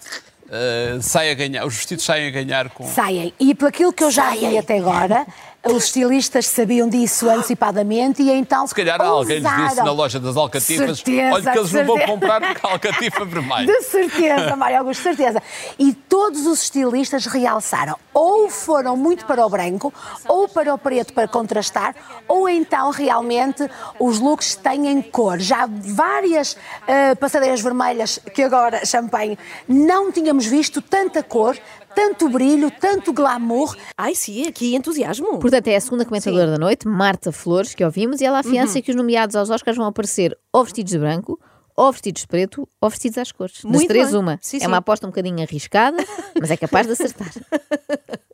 ah, 0.52 1.00
sai 1.02 1.32
a 1.32 1.34
ganhar, 1.34 1.66
os 1.66 1.76
vestidos 1.76 2.04
saem 2.04 2.28
a 2.28 2.32
ganhar 2.32 2.70
com... 2.70 2.86
Saem. 2.86 3.34
E 3.40 3.56
por 3.56 3.70
aquilo 3.70 3.94
que 3.94 4.04
eu 4.04 4.12
já 4.12 4.32
vi 4.32 4.58
até 4.58 4.78
agora, 4.78 5.26
os 5.64 5.86
estilistas 5.86 6.48
sabiam 6.48 6.90
disso 6.90 7.30
antecipadamente 7.30 8.24
e 8.24 8.32
então. 8.32 8.66
Se 8.66 8.74
calhar 8.74 9.00
alguém 9.00 9.40
lhes 9.40 9.50
disse 9.50 9.62
ousaram. 9.62 9.86
na 9.86 9.92
loja 9.92 10.20
das 10.20 10.36
alcatifas, 10.36 10.98
Certeza, 10.98 11.36
olha 11.36 11.52
que 11.52 11.58
eles 11.60 11.72
não 11.72 11.86
vão 11.86 12.00
comprar 12.00 12.42
alcatifa 12.64 13.26
vermelha. 13.26 13.68
De 13.68 13.82
certeza, 13.84 14.56
Mário 14.56 14.80
Augusto, 14.80 15.04
certeza. 15.04 15.42
E 15.78 15.94
todos 15.94 16.48
os 16.48 16.64
estilistas 16.64 17.28
realçaram. 17.28 17.96
Ou 18.12 18.50
foram 18.50 18.98
muito 18.98 19.26
para 19.26 19.46
o 19.46 19.50
branco, 19.50 19.94
ou 20.28 20.48
para 20.48 20.74
o 20.74 20.78
preto 20.78 21.14
para 21.14 21.28
contrastar, 21.28 21.96
ou 22.28 22.50
então 22.50 22.90
realmente 22.90 23.70
os 24.00 24.20
looks 24.20 24.56
têm 24.56 25.02
cor. 25.02 25.40
Já 25.40 25.68
várias 25.70 26.58
eh, 26.88 27.14
passadeiras 27.16 27.62
vermelhas 27.62 28.20
que 28.34 28.42
agora 28.42 28.84
champanhe 28.86 29.38
não 29.68 30.12
tínhamos 30.12 30.46
visto 30.46 30.82
tanta 30.82 31.22
cor, 31.22 31.56
tanto 31.96 32.30
brilho, 32.30 32.72
tanto 32.80 33.14
glamour. 33.14 33.76
Ai, 33.98 34.16
sim, 34.16 34.48
aqui 34.48 34.76
entusiasmo. 34.76 35.40
Portanto, 35.40 35.68
é 35.68 35.76
a 35.76 35.82
segunda 35.82 36.06
comentadora 36.06 36.52
da 36.52 36.58
noite, 36.58 36.88
Marta 36.88 37.32
Flores, 37.32 37.74
que 37.76 37.84
ouvimos, 37.84 38.22
e 38.22 38.26
ela 38.26 38.40
afiança 38.40 38.78
Uhum. 38.78 38.82
que 38.82 38.92
os 38.92 38.96
nomeados 38.98 39.36
aos 39.36 39.50
Oscars 39.50 39.78
vão 39.78 39.86
aparecer 39.88 40.38
ou 40.54 40.64
vestidos 40.64 40.92
de 40.92 41.00
branco, 41.00 41.40
ou 41.76 41.92
vestidos 41.92 42.22
de 42.22 42.28
preto, 42.28 42.68
ou 42.80 42.90
vestidos 42.90 43.18
às 43.18 43.32
cores. 43.32 43.62
Das 43.64 43.72
Muito 43.72 43.88
três, 43.88 44.12
bem. 44.12 44.20
uma. 44.20 44.40
Sim, 44.42 44.58
é 44.58 44.60
sim. 44.62 44.68
uma 44.68 44.78
aposta 44.78 45.06
um 45.06 45.10
bocadinho 45.10 45.42
arriscada, 45.42 45.98
mas 46.40 46.52
é 46.52 46.58
capaz 46.58 46.86
de 46.88 46.94
acertar. 46.94 47.32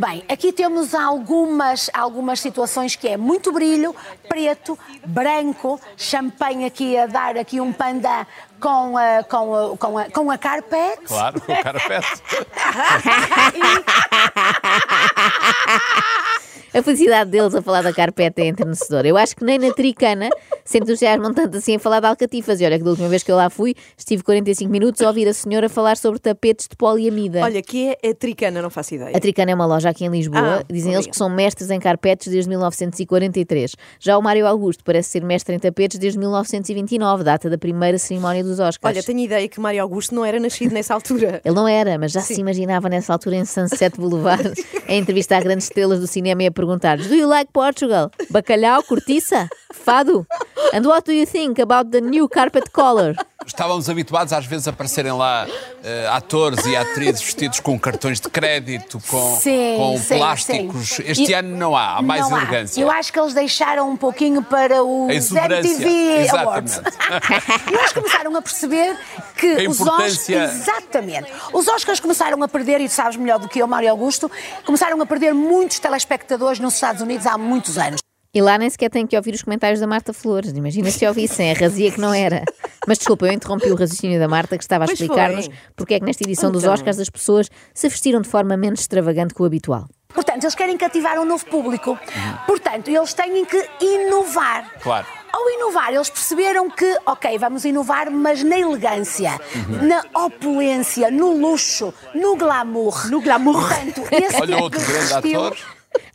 Bem, 0.00 0.24
aqui 0.30 0.50
temos 0.50 0.94
algumas, 0.94 1.90
algumas 1.92 2.40
situações 2.40 2.96
que 2.96 3.06
é 3.06 3.18
muito 3.18 3.52
brilho, 3.52 3.94
preto, 4.26 4.78
branco, 5.04 5.78
champanhe 5.94 6.64
aqui 6.64 6.96
a 6.96 7.04
dar 7.04 7.36
aqui 7.36 7.60
um 7.60 7.70
pandan 7.70 8.24
com 8.58 8.96
a, 8.96 9.22
com 9.22 9.54
a, 9.54 9.76
com 9.76 9.98
a, 9.98 10.04
com 10.06 10.30
a 10.30 10.38
carpete. 10.38 11.04
Claro, 11.04 11.38
com 11.42 11.52
o 11.52 11.62
carapete. 11.62 12.08
A 16.72 16.82
felicidade 16.82 17.30
deles 17.30 17.54
a 17.54 17.60
falar 17.62 17.82
da 17.82 17.92
carpete 17.92 18.42
é 18.42 18.46
enternecedora. 18.46 19.06
Eu 19.08 19.16
acho 19.16 19.34
que 19.34 19.44
nem 19.44 19.58
na 19.58 19.72
Tricana 19.72 20.30
se 20.64 20.78
entusiasmam 20.78 21.34
tanto 21.34 21.56
assim 21.56 21.76
a 21.76 21.78
falar 21.78 22.00
de 22.00 22.06
alcatifas. 22.06 22.60
E 22.60 22.64
olha 22.64 22.78
que 22.78 22.84
da 22.84 22.90
última 22.90 23.08
vez 23.08 23.22
que 23.22 23.32
eu 23.32 23.36
lá 23.36 23.50
fui, 23.50 23.74
estive 23.96 24.22
45 24.22 24.70
minutos 24.70 25.02
a 25.02 25.08
ouvir 25.08 25.26
a 25.26 25.34
senhora 25.34 25.68
falar 25.68 25.96
sobre 25.96 26.20
tapetes 26.20 26.68
de 26.68 26.76
poliamida. 26.76 27.40
Olha, 27.40 27.60
que 27.60 27.96
é 28.02 28.10
a 28.10 28.14
Tricana, 28.14 28.62
não 28.62 28.70
faço 28.70 28.94
ideia. 28.94 29.16
A 29.16 29.20
Tricana 29.20 29.50
é 29.50 29.54
uma 29.54 29.66
loja 29.66 29.88
aqui 29.88 30.04
em 30.04 30.08
Lisboa. 30.10 30.60
Ah, 30.60 30.64
Dizem 30.70 30.94
eles 30.94 31.06
que 31.06 31.16
são 31.16 31.28
mestres 31.28 31.70
em 31.70 31.80
carpetes 31.80 32.28
desde 32.28 32.48
1943. 32.48 33.74
Já 33.98 34.16
o 34.16 34.22
Mário 34.22 34.46
Augusto 34.46 34.84
parece 34.84 35.10
ser 35.10 35.24
mestre 35.24 35.56
em 35.56 35.58
tapetes 35.58 35.98
desde 35.98 36.18
1929, 36.18 37.24
data 37.24 37.50
da 37.50 37.58
primeira 37.58 37.98
cerimónia 37.98 38.44
dos 38.44 38.60
Oscars. 38.60 38.96
Olha, 38.96 39.02
tenho 39.02 39.18
ideia 39.18 39.48
que 39.48 39.58
Mário 39.58 39.82
Augusto 39.82 40.14
não 40.14 40.24
era 40.24 40.38
nascido 40.38 40.72
nessa 40.72 40.94
altura. 40.94 41.40
Ele 41.44 41.54
não 41.54 41.66
era, 41.66 41.98
mas 41.98 42.12
já 42.12 42.20
se 42.20 42.40
imaginava 42.40 42.88
nessa 42.88 43.12
altura 43.12 43.36
em 43.36 43.44
Sunset 43.44 43.98
Boulevard 43.98 44.52
a 44.86 44.94
entrevistar 44.94 45.42
grandes 45.42 45.66
estrelas 45.66 45.98
do 45.98 46.06
cinema 46.06 46.44
e 46.44 46.46
a 46.46 46.52
perguntar-lhes: 46.60 47.06
Do 47.08 47.14
you 47.14 47.28
like 47.28 47.50
Portugal? 47.52 48.10
Bacalhau, 48.30 48.82
cortiça? 48.82 49.48
Fado? 49.72 50.26
And 50.74 50.82
what 50.86 51.04
do 51.06 51.12
you 51.12 51.26
think 51.26 51.60
about 51.60 51.90
the 51.90 52.00
new 52.00 52.28
carpet 52.28 52.70
color? 52.72 53.14
Estávamos 53.46 53.88
habituados 53.88 54.32
às 54.32 54.44
vezes 54.44 54.68
a 54.68 54.70
aparecerem 54.70 55.12
lá 55.12 55.46
eh, 55.82 56.06
atores 56.12 56.64
e 56.66 56.76
atrizes 56.76 57.22
vestidos 57.22 57.58
com 57.58 57.78
cartões 57.78 58.20
de 58.20 58.28
crédito, 58.28 59.00
com, 59.08 59.36
Sim, 59.40 59.76
com 59.78 59.98
sim, 59.98 60.18
plásticos. 60.18 60.88
sim. 60.88 61.02
Este 61.06 61.30
E- 61.30 61.34
ano 61.34 61.56
não 61.56 61.74
há, 61.74 61.96
há 61.96 62.02
mais 62.02 62.28
Não 62.28 62.36
há. 62.36 62.42
elegância. 62.42 62.80
Eu 62.82 62.90
acho 62.90 63.10
que 63.12 63.18
eles 63.18 63.32
deixaram 63.32 63.88
um 63.90 63.96
pouquinho 63.96 64.42
para 64.42 64.84
o. 64.84 65.08
MTV 65.10 66.28
Awards. 66.38 66.76
Exatamente. 66.76 66.80
e 67.70 67.74
eles 67.74 67.92
começaram 67.92 68.36
a 68.36 68.42
perceber 68.42 68.96
que 69.40 69.66
A 69.66 69.68
os 69.70 69.80
importância- 69.80 70.44
Oscars. 70.44 70.60
Exatamente. 70.68 71.32
Os 71.52 71.66
Oscars 71.66 71.98
começaram 72.00 72.42
a 72.42 72.48
perder, 72.48 72.80
e 72.80 72.88
tu 72.88 72.92
sabes 72.94 73.16
melhor 73.16 73.38
do 73.38 73.48
que 73.48 73.58
eu, 73.60 73.66
Mário 73.66 73.90
Augusto, 73.90 74.30
começaram 74.64 75.00
a 75.00 75.06
perder 75.06 75.32
muitos 75.34 75.78
telespectadores 75.78 76.60
nos 76.60 76.74
Estados 76.74 77.02
Unidos 77.02 77.26
há 77.26 77.36
muitos 77.38 77.78
anos. 77.78 78.00
E 78.32 78.40
lá 78.40 78.56
nem 78.56 78.70
sequer 78.70 78.90
têm 78.90 79.08
que 79.08 79.16
ouvir 79.16 79.34
os 79.34 79.42
comentários 79.42 79.80
da 79.80 79.88
Marta 79.88 80.12
Flores. 80.12 80.52
Imagina 80.52 80.88
se 80.92 81.04
ouvissem, 81.04 81.50
a 81.50 81.54
razia 81.54 81.90
que 81.90 82.00
não 82.00 82.14
era. 82.14 82.44
Mas 82.86 82.98
desculpa, 82.98 83.26
eu 83.26 83.32
interrompi 83.32 83.66
o 83.72 83.74
raciocínio 83.74 84.20
da 84.20 84.28
Marta 84.28 84.56
que 84.56 84.62
estava 84.62 84.84
a 84.84 84.86
explicar-nos 84.92 85.48
porque 85.74 85.94
é 85.94 85.98
que 85.98 86.06
nesta 86.06 86.22
edição 86.22 86.52
dos 86.52 86.62
Então. 86.62 86.72
Oscars 86.74 87.00
as 87.00 87.10
pessoas 87.10 87.50
se 87.74 87.88
vestiram 87.88 88.20
de 88.20 88.28
forma 88.28 88.56
menos 88.56 88.80
extravagante 88.80 89.34
que 89.34 89.42
o 89.42 89.44
habitual. 89.44 89.86
Portanto, 90.14 90.44
eles 90.44 90.54
querem 90.54 90.76
cativar 90.76 91.18
um 91.18 91.24
novo 91.24 91.44
público. 91.46 91.98
Portanto, 92.46 92.88
eles 92.88 93.12
têm 93.14 93.44
que 93.44 93.68
inovar. 93.80 94.74
Claro. 94.80 95.06
Ao 95.32 95.48
inovar, 95.50 95.92
eles 95.92 96.10
perceberam 96.10 96.68
que, 96.70 96.96
ok, 97.06 97.38
vamos 97.38 97.64
inovar, 97.64 98.10
mas 98.10 98.42
na 98.42 98.58
elegância, 98.58 99.40
na 99.82 100.04
opulência, 100.24 101.10
no 101.10 101.32
luxo, 101.32 101.92
no 102.14 102.36
glamour. 102.36 103.08
No 103.10 103.20
glamour. 103.20 103.60
Portanto, 103.60 104.02
esse 104.10 104.36
Olha 104.36 104.46
tipo 104.46 104.62
outro 104.62 104.80
de 104.80 104.86
grande 104.86 105.14
estilo- 105.14 105.46
ator. 105.46 105.58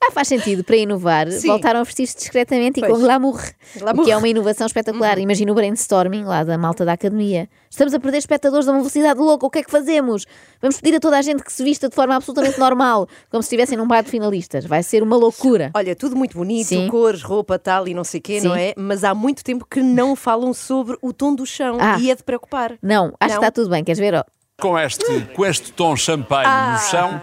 Ah, 0.02 0.12
faz 0.12 0.28
sentido, 0.30 0.64
para 0.64 0.78
inovar, 0.78 1.30
Sim. 1.32 1.48
voltaram 1.48 1.82
a 1.82 1.84
vestir-se 1.84 2.16
discretamente 2.16 2.80
e 2.80 2.82
Pois. 2.82 2.94
com 2.94 3.00
glamour, 3.00 3.42
Glamour. 3.78 4.02
o 4.02 4.06
que 4.06 4.12
é 4.12 4.16
uma 4.18 4.28
inovação 4.28 4.66
espetacular. 4.68 5.18
Imagina 5.20 5.52
o 5.52 5.56
brainstorming 5.56 6.24
lá 6.24 6.44
da 6.44 6.58
malta 6.58 6.86
da 6.86 6.94
academia. 6.94 7.50
Estamos 7.70 7.94
a 7.94 8.00
perder 8.00 8.20
espectadores 8.20 8.68
a 8.68 8.72
uma 8.72 8.80
velocidade 8.80 9.20
louca, 9.20 9.46
o 9.46 9.50
que 9.50 9.60
é 9.60 9.64
que 9.64 9.70
fazemos? 9.72 10.26
Vamos 10.62 10.80
pedir 10.80 10.96
a 10.96 11.00
toda 11.00 11.18
a 11.18 11.22
gente 11.22 11.44
que 11.44 11.52
se 11.52 11.62
vista 11.64 11.90
de 11.90 11.96
forma 11.96 12.16
absolutamente 12.16 12.58
normal, 12.58 13.06
como 13.30 13.44
se 13.44 13.48
estivessem 13.48 13.78
num 13.78 13.86
bar 13.88 14.02
de 14.04 14.10
finalistas. 14.10 14.66
Vai 14.66 14.82
ser 14.82 15.04
uma 15.04 15.18
loucura. 15.18 15.72
Olha, 15.74 15.94
tudo 15.96 16.16
muito 16.16 16.38
bonito, 16.38 16.68
Sim. 16.68 16.88
cores, 16.88 17.22
roupa, 17.22 17.60
tal 17.60 17.86
e 17.88 17.94
não 17.94 18.06
sei 18.06 18.20
o 18.22 18.24
quê, 18.24 18.40
Sim. 18.40 18.48
não 18.48 18.56
é? 18.56 18.74
Mas 18.78 19.04
há 19.04 19.14
muito 19.14 19.44
tempo 19.44 19.66
que 19.70 19.82
não 19.82 20.16
falam 20.16 20.54
sobre 20.54 20.98
o 21.02 21.12
tom 21.12 21.36
do 21.36 21.46
chão 21.46 21.78
Ah. 21.82 21.98
e 22.00 22.10
é 22.10 22.16
de 22.16 22.24
preocupar. 22.24 22.78
Não, 22.82 23.08
acho 23.20 23.34
Não? 23.36 23.42
que 23.42 23.46
está 23.48 23.52
tudo 23.52 23.70
bem, 23.70 23.84
queres 23.84 24.00
ver? 24.00 24.14
ó? 24.16 24.24
Com 24.58 24.80
este, 24.80 25.04
com 25.36 25.46
este 25.46 25.74
tom 25.74 25.98
champanhe 25.98 26.46
Ah. 26.48 26.72
no 26.82 26.90
chão, 26.90 27.22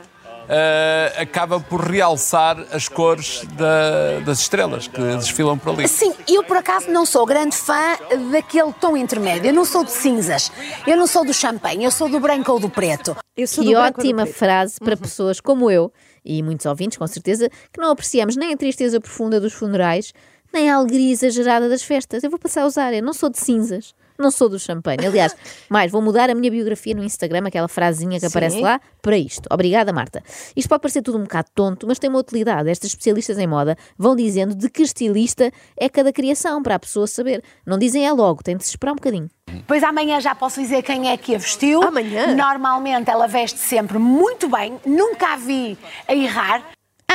eh, 0.49 1.12
acaba 1.18 1.61
por 1.61 1.80
realçar 1.80 2.58
as 2.72 2.88
cores 2.88 3.44
da- 3.56 4.20
das 4.25 4.40
estrelas 4.40 4.87
que 4.88 5.00
desfilam 5.16 5.58
por 5.58 5.75
ali. 5.75 5.88
Sim, 5.88 6.12
eu 6.28 6.42
por 6.44 6.56
acaso 6.56 6.90
não 6.90 7.06
sou 7.06 7.25
grande 7.25 7.56
fã 7.56 7.96
daquele 8.30 8.72
tom 8.75 8.96
intermédio. 8.96 9.49
Eu 9.50 9.54
não 9.54 9.64
sou 9.64 9.84
de 9.84 9.90
cinzas, 9.92 10.50
eu 10.87 10.96
não 10.96 11.06
sou 11.06 11.25
do 11.25 11.32
champanhe, 11.32 11.84
eu 11.84 11.90
sou 11.90 12.08
do 12.08 12.18
branco 12.20 12.52
ou 12.52 12.58
do 12.61 12.68
preto. 12.68 13.16
Eu 13.37 13.46
sou 13.46 13.64
Que 13.64 13.72
do 13.72 13.78
ótima 13.78 14.25
preto. 14.25 14.37
frase 14.37 14.78
para 14.78 14.94
Uhum. 14.94 15.00
pessoas 15.00 15.40
como 15.40 15.70
eu 15.70 15.92
e 16.25 16.42
muitos 16.42 16.66
ouvintes, 16.66 16.99
com 16.99 17.06
certeza, 17.06 17.49
que 17.72 17.80
não 17.80 17.90
apreciamos 17.90 18.37
nem 18.37 18.52
a 18.52 18.56
tristeza 18.56 19.00
profunda 19.00 19.40
dos 19.40 19.52
funerais, 19.52 20.12
nem 20.52 20.70
a 20.70 20.76
alegria 20.76 21.12
exagerada 21.12 21.68
das 21.68 21.82
festas. 21.82 22.22
Eu 22.22 22.30
vou 22.30 22.38
passar 22.38 22.62
a 22.62 22.66
usar, 22.66 22.92
eu 22.92 23.02
não 23.02 23.12
sou 23.14 23.30
de 23.30 23.38
cinzas, 23.38 23.94
não 24.23 24.31
sou 24.31 24.49
do 24.49 24.59
champanhe. 24.59 25.07
Aliás, 25.07 25.37
mais, 25.69 25.91
vou 25.91 26.00
mudar 26.00 26.31
a 26.31 26.35
minha 26.35 26.50
biografia 26.50 26.95
no 26.95 27.05
Instagram, 27.05 27.47
aquela 27.47 27.69
frasezinha 27.69 28.19
que 28.19 28.21
Sim. 28.21 28.26
aparece 28.29 28.61
lá, 28.61 28.81
para 29.02 29.19
isto. 29.19 29.47
Obrigada, 29.50 29.93
Marta. 29.93 30.23
Isto 30.57 30.69
pode 30.69 30.81
parecer 30.81 31.02
tudo 31.02 31.19
um 31.19 31.23
bocado 31.23 31.49
tonto, 31.55 31.87
mas 31.87 31.99
tem 31.99 32.09
uma 32.09 32.19
utilidade. 32.19 32.71
Estas 32.71 32.91
especialistas 32.91 33.38
em 33.38 33.47
moda 33.47 33.76
vão 33.99 34.17
dizendo 34.17 34.55
de 34.55 34.71
que 34.71 34.83
estilista 34.83 35.50
é 35.76 35.88
cada 35.88 36.12
criação, 36.12 36.62
para 36.62 36.76
a 36.76 36.79
pessoa 36.79 37.07
saber. 37.07 37.43
Não 37.67 37.79
dizem 37.79 38.07
é 38.07 38.12
logo, 38.12 38.43
tem 38.43 38.57
de 38.57 38.64
se 38.64 38.71
esperar 38.71 38.93
um 38.93 38.97
bocadinho. 38.97 39.29
Pois 39.67 39.83
amanhã 39.83 40.21
já 40.21 40.35
posso 40.35 40.61
dizer 40.61 40.83
quem 40.83 41.11
é 41.11 41.17
que 41.17 41.35
a 41.35 41.38
vestiu. 41.38 41.83
Amanhã? 41.83 42.35
Normalmente 42.35 43.11
ela 43.11 43.26
veste 43.26 43.59
sempre 43.59 43.99
muito 43.99 44.49
bem, 44.49 44.79
nunca 44.87 45.35
a 45.35 45.37
vi 45.37 45.76
a 46.07 46.14
errar. 46.14 46.62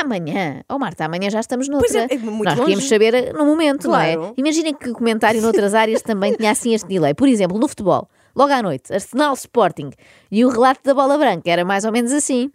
Amanhã, 0.00 0.62
oh 0.68 0.78
Marta, 0.78 1.04
amanhã 1.04 1.28
já 1.30 1.40
estamos 1.40 1.68
noutra. 1.68 2.06
é, 2.10 2.14
é 2.14 2.18
muito 2.18 2.44
Nós 2.44 2.54
queríamos 2.54 2.76
longe. 2.84 2.88
saber 2.88 3.14
eh, 3.14 3.32
no 3.32 3.44
momento, 3.44 3.84
não 3.84 3.90
Claro. 3.94 4.24
é? 4.36 4.40
Imaginem 4.40 4.74
que 4.74 4.90
o 4.90 4.92
comentário 4.94 5.40
noutras 5.42 5.74
áreas 5.74 6.02
também 6.02 6.34
tinha 6.34 6.50
assim 6.50 6.74
este 6.74 6.86
delay. 6.88 7.14
Por 7.14 7.28
exemplo, 7.28 7.58
no 7.58 7.66
futebol, 7.68 8.08
logo 8.34 8.52
à 8.52 8.62
noite, 8.62 8.92
Arsenal 8.92 9.34
Sporting 9.34 9.90
e 10.30 10.44
o 10.44 10.48
relato 10.48 10.80
da 10.84 10.94
bola 10.94 11.18
branca 11.18 11.50
era 11.50 11.64
mais 11.64 11.84
ou 11.84 11.92
menos 11.92 12.12
assim. 12.12 12.50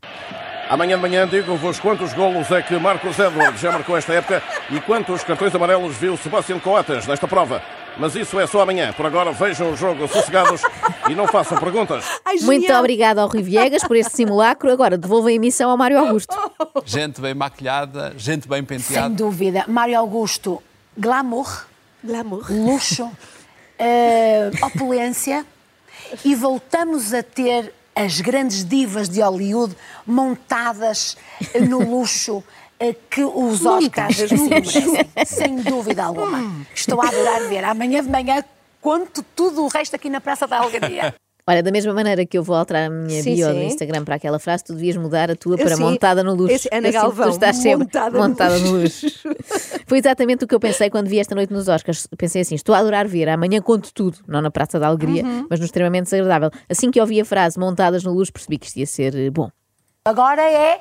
Amanhã 0.70 0.96
de 0.96 1.02
manhã 1.02 1.28
digam-vos 1.28 1.80
quantos 1.80 2.14
golos 2.14 2.50
é 2.50 2.62
que 2.62 2.76
Marcos 2.80 3.20
Edwards 3.20 3.60
já 3.60 3.72
marcou 3.72 3.98
esta 3.98 4.14
época 4.14 4.42
e 4.72 4.80
quantos 4.80 5.22
cartões 5.24 5.54
amarelos 5.54 5.96
viu 5.98 6.16
Sebastião 6.16 6.60
Coates 6.60 7.06
nesta 7.06 7.28
prova. 7.28 7.62
Mas 7.96 8.16
isso 8.16 8.40
é 8.40 8.48
só 8.48 8.62
amanhã. 8.62 8.92
Por 8.94 9.06
agora 9.06 9.32
vejam 9.34 9.72
o 9.72 9.76
jogo 9.76 10.08
sossegados 10.08 10.62
e 11.08 11.14
não 11.14 11.28
façam 11.28 11.60
perguntas. 11.60 12.04
Ai, 12.26 12.38
Muito 12.42 12.74
obrigada 12.74 13.22
ao 13.22 13.28
Rui 13.28 13.44
Viegas 13.44 13.84
por 13.84 13.96
este 13.96 14.16
simulacro. 14.16 14.72
Agora 14.72 14.98
devolvo 14.98 15.28
a 15.28 15.32
emissão 15.34 15.70
ao 15.70 15.78
Mário 15.78 16.00
Augusto. 16.00 16.36
Gente 16.86 17.20
bem 17.22 17.34
maquilhada, 17.34 18.14
gente 18.18 18.48
bem 18.48 18.60
Sem 18.60 18.66
penteada. 18.66 19.14
dúvida. 19.16 19.66
Mário 19.68 19.98
Augusto, 19.98 20.62
glamour, 20.98 21.66
Glamour. 22.04 22.46
luxo, 22.52 23.10
eh, 23.80 24.52
opulência 24.62 25.46
e 26.24 26.36
voltamos 26.36 27.14
a 27.14 27.24
ter 27.24 27.74
as 27.96 28.20
grandes 28.22 28.66
divas 28.66 29.08
de 29.08 29.22
Hollywood 29.22 29.76
montadas 30.06 31.16
no 31.70 31.80
luxo 31.80 32.44
eh, 32.80 32.96
que 33.10 33.24
os 33.24 33.66
Oscars 33.66 34.32
no 34.32 34.50
merecem, 34.50 35.10
sem 35.26 35.56
dúvida 35.62 36.04
alguma. 36.04 36.66
Estou 36.74 37.02
a 37.02 37.08
adorar 37.08 37.42
ver. 37.48 37.64
Amanhã 37.64 38.04
de 38.04 38.10
manhã 38.10 38.44
conto 38.82 39.24
tudo 39.36 39.64
o 39.64 39.68
resto 39.68 39.96
aqui 39.96 40.10
na 40.10 40.20
Praça 40.20 40.46
da 40.48 40.58
Algaria. 40.60 41.16
Olha, 41.46 41.62
da 41.62 41.72
mesma 41.72 41.94
maneira 41.94 42.26
que 42.26 42.38
eu 42.38 42.44
vou 42.44 42.56
alterar 42.56 42.88
a 42.88 42.90
minha 42.90 43.22
Sim, 43.22 43.36
bio 43.36 43.48
do 43.50 43.54
sim. 43.54 43.66
Instagram 43.66 44.06
para 44.06 44.16
aquela 44.16 44.40
frase, 44.40 44.64
tu 44.64 44.74
devias 44.74 44.96
mudar 44.96 45.30
a 45.30 45.36
tua 45.36 45.56
Eu 45.56 45.66
para 45.66 45.76
sim. 45.76 45.82
montada 45.84 46.24
no 46.24 46.34
luxo. 46.34 46.54
Esse- 46.56 46.70
Ana 46.72 46.88
Eu 46.88 46.92
sinto 46.94 47.02
que 47.02 47.06
Galvão, 47.08 47.30
tu 47.30 47.34
estás 47.34 47.58
sempre 47.58 47.78
montada 47.80 48.18
no 48.18 48.28
montada 48.30 48.60
no 48.60 48.72
luxo. 48.82 49.08
Foi 49.86 49.98
exatamente 49.98 50.46
o 50.46 50.48
que 50.48 50.56
eu 50.56 50.60
pensei 50.60 50.90
quando 50.90 51.08
vi 51.10 51.20
esta 51.20 51.36
noite 51.36 51.52
nos 51.52 51.68
Oscars. 51.68 52.08
Pensei 52.18 52.42
assim: 52.44 52.56
estou 52.56 52.74
a 52.74 52.78
adorar 52.78 53.06
ver, 53.10 53.28
amanhã 53.28 53.62
conto 53.62 53.94
tudo, 53.94 54.20
não 54.26 54.42
na 54.42 54.50
Praça 54.50 54.80
da 54.80 54.88
Alegria, 54.88 55.24
Uhum. 55.26 55.46
mas 55.50 55.60
no 55.60 55.66
extremamente 55.66 56.06
desagradável. 56.06 56.50
Assim 56.70 56.90
que 56.90 57.02
ouvi 57.02 57.20
a 57.20 57.26
frase 57.26 57.60
montadas 57.60 58.06
no 58.06 58.14
luxo, 58.14 58.32
percebi 58.32 58.58
que 58.58 58.68
isto 58.68 58.78
ia 58.78 58.88
ser 58.88 59.14
eh, 59.14 59.30
bom. 59.30 59.50
Agora 60.06 60.42
é 60.42 60.80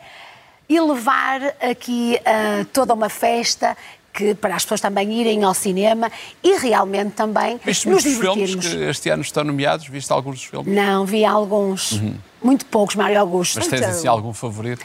elevar 0.69 1.43
aqui 1.61 2.19
ah, 2.25 2.65
toda 2.73 2.95
uma 2.95 3.09
festa 3.09 3.77
que 4.13 4.35
para 4.35 4.55
as 4.57 4.63
pessoas 4.65 4.81
também 4.81 5.13
irem 5.21 5.43
ao 5.43 5.55
cinema 5.55 6.11
e 6.43 6.59
realmente 6.59 7.13
também 7.13 7.59
Viste 7.65 7.89
nos 7.89 8.05
muitos 8.05 8.21
filmes 8.21 8.51
divertirmos. 8.51 8.67
que 8.85 8.91
este 8.91 9.09
ano 9.11 9.23
estão 9.23 9.43
nomeados? 9.45 9.87
Viste 9.89 10.13
alguns 10.13 10.37
dos 10.37 10.45
filmes? 10.45 10.75
Não, 10.75 11.07
vi 11.07 11.25
alguns, 11.25 12.01
muito 12.43 12.67
poucos, 12.67 12.95
Mário 12.95 13.19
Augusto. 13.19 13.59
Mas 13.59 13.69
tens 13.69 13.79
Então. 13.81 13.91
assim 13.91 14.07
algum 14.09 14.33
favorito? 14.33 14.85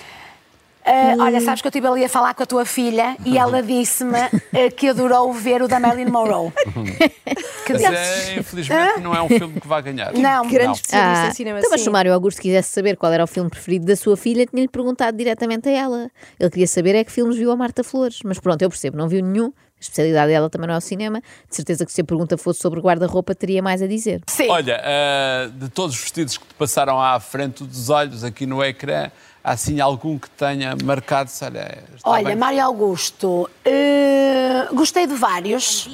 Ah, 0.87 1.15
olha, 1.19 1.41
sabes 1.41 1.61
que 1.61 1.67
eu 1.67 1.69
estive 1.69 1.85
ali 1.87 2.05
a 2.05 2.09
falar 2.09 2.33
com 2.33 2.43
a 2.43 2.45
tua 2.45 2.65
filha 2.65 3.17
e 3.25 3.37
ela 3.37 3.61
disse-me 3.61 4.17
ah, 4.17 4.31
que 4.75 4.87
adorou 4.87 5.33
ver 5.33 5.61
o 5.61 5.67
da 5.67 5.79
Marilyn 5.79 6.09
Monroe. 6.09 6.51
que 7.65 7.73
Mas 7.73 7.81
disse- 7.81 7.93
é, 8.31 8.39
infelizmente 8.39 8.99
não 9.01 9.13
é 9.13 9.21
um 9.21 9.27
filme 9.27 9.59
que 9.59 9.67
vai 9.67 9.81
ganhar. 9.81 10.13
Não. 10.13 10.47
Grande 10.47 10.77
especialista 10.77 11.27
em 11.27 11.33
cinema 11.33 11.59
então, 11.59 11.69
mas 11.71 11.81
se 11.81 11.89
o 11.89 11.91
Mário 11.91 12.13
Augusto 12.13 12.41
quisesse 12.41 12.69
saber 12.69 12.95
qual 12.95 13.11
era 13.11 13.23
o 13.23 13.27
filme 13.27 13.49
preferido 13.49 13.85
da 13.85 13.95
sua 13.95 14.15
filha, 14.15 14.45
tinha-lhe 14.45 14.69
perguntado 14.69 15.17
diretamente 15.17 15.67
a 15.67 15.71
ela. 15.71 16.11
Ele 16.39 16.49
queria 16.49 16.67
saber 16.67 16.95
é 16.95 17.03
que 17.03 17.11
filmes 17.11 17.35
viu 17.37 17.51
a 17.51 17.55
Marta 17.55 17.83
Flores. 17.83 18.19
Mas 18.23 18.39
pronto, 18.39 18.61
eu 18.61 18.69
percebo, 18.69 18.97
não 18.97 19.09
viu 19.09 19.21
nenhum. 19.23 19.47
A 19.47 19.79
especialidade 19.79 20.31
dela 20.31 20.49
também 20.49 20.67
não 20.67 20.73
é 20.73 20.77
o 20.77 20.81
cinema. 20.81 21.21
De 21.49 21.55
certeza 21.55 21.85
que 21.85 21.91
se 21.91 22.01
a 22.01 22.03
pergunta 22.03 22.35
fosse 22.37 22.59
sobre 22.59 22.79
guarda-roupa, 22.79 23.35
teria 23.35 23.61
mais 23.61 23.81
a 23.81 23.87
dizer. 23.87 24.21
Sim. 24.25 24.49
Olha, 24.49 24.81
ah, 24.83 25.49
de 25.53 25.69
todos 25.69 25.95
os 25.95 26.01
vestidos 26.01 26.37
que 26.37 26.47
te 26.47 26.53
passaram 26.55 26.99
à 26.99 27.19
frente 27.19 27.63
dos 27.63 27.89
olhos 27.89 28.23
aqui 28.23 28.47
no 28.47 28.63
ecrã, 28.63 29.11
assim 29.47 29.79
algum 29.79 30.17
que 30.19 30.29
tenha 30.31 30.75
marcado 30.83 31.29
olha, 31.41 31.83
Olha, 32.03 32.25
bem. 32.25 32.35
Mário 32.35 32.63
Augusto, 32.63 33.49
ah, 33.65 34.67
gostei 34.73 35.07
de 35.07 35.13
vários. 35.15 35.89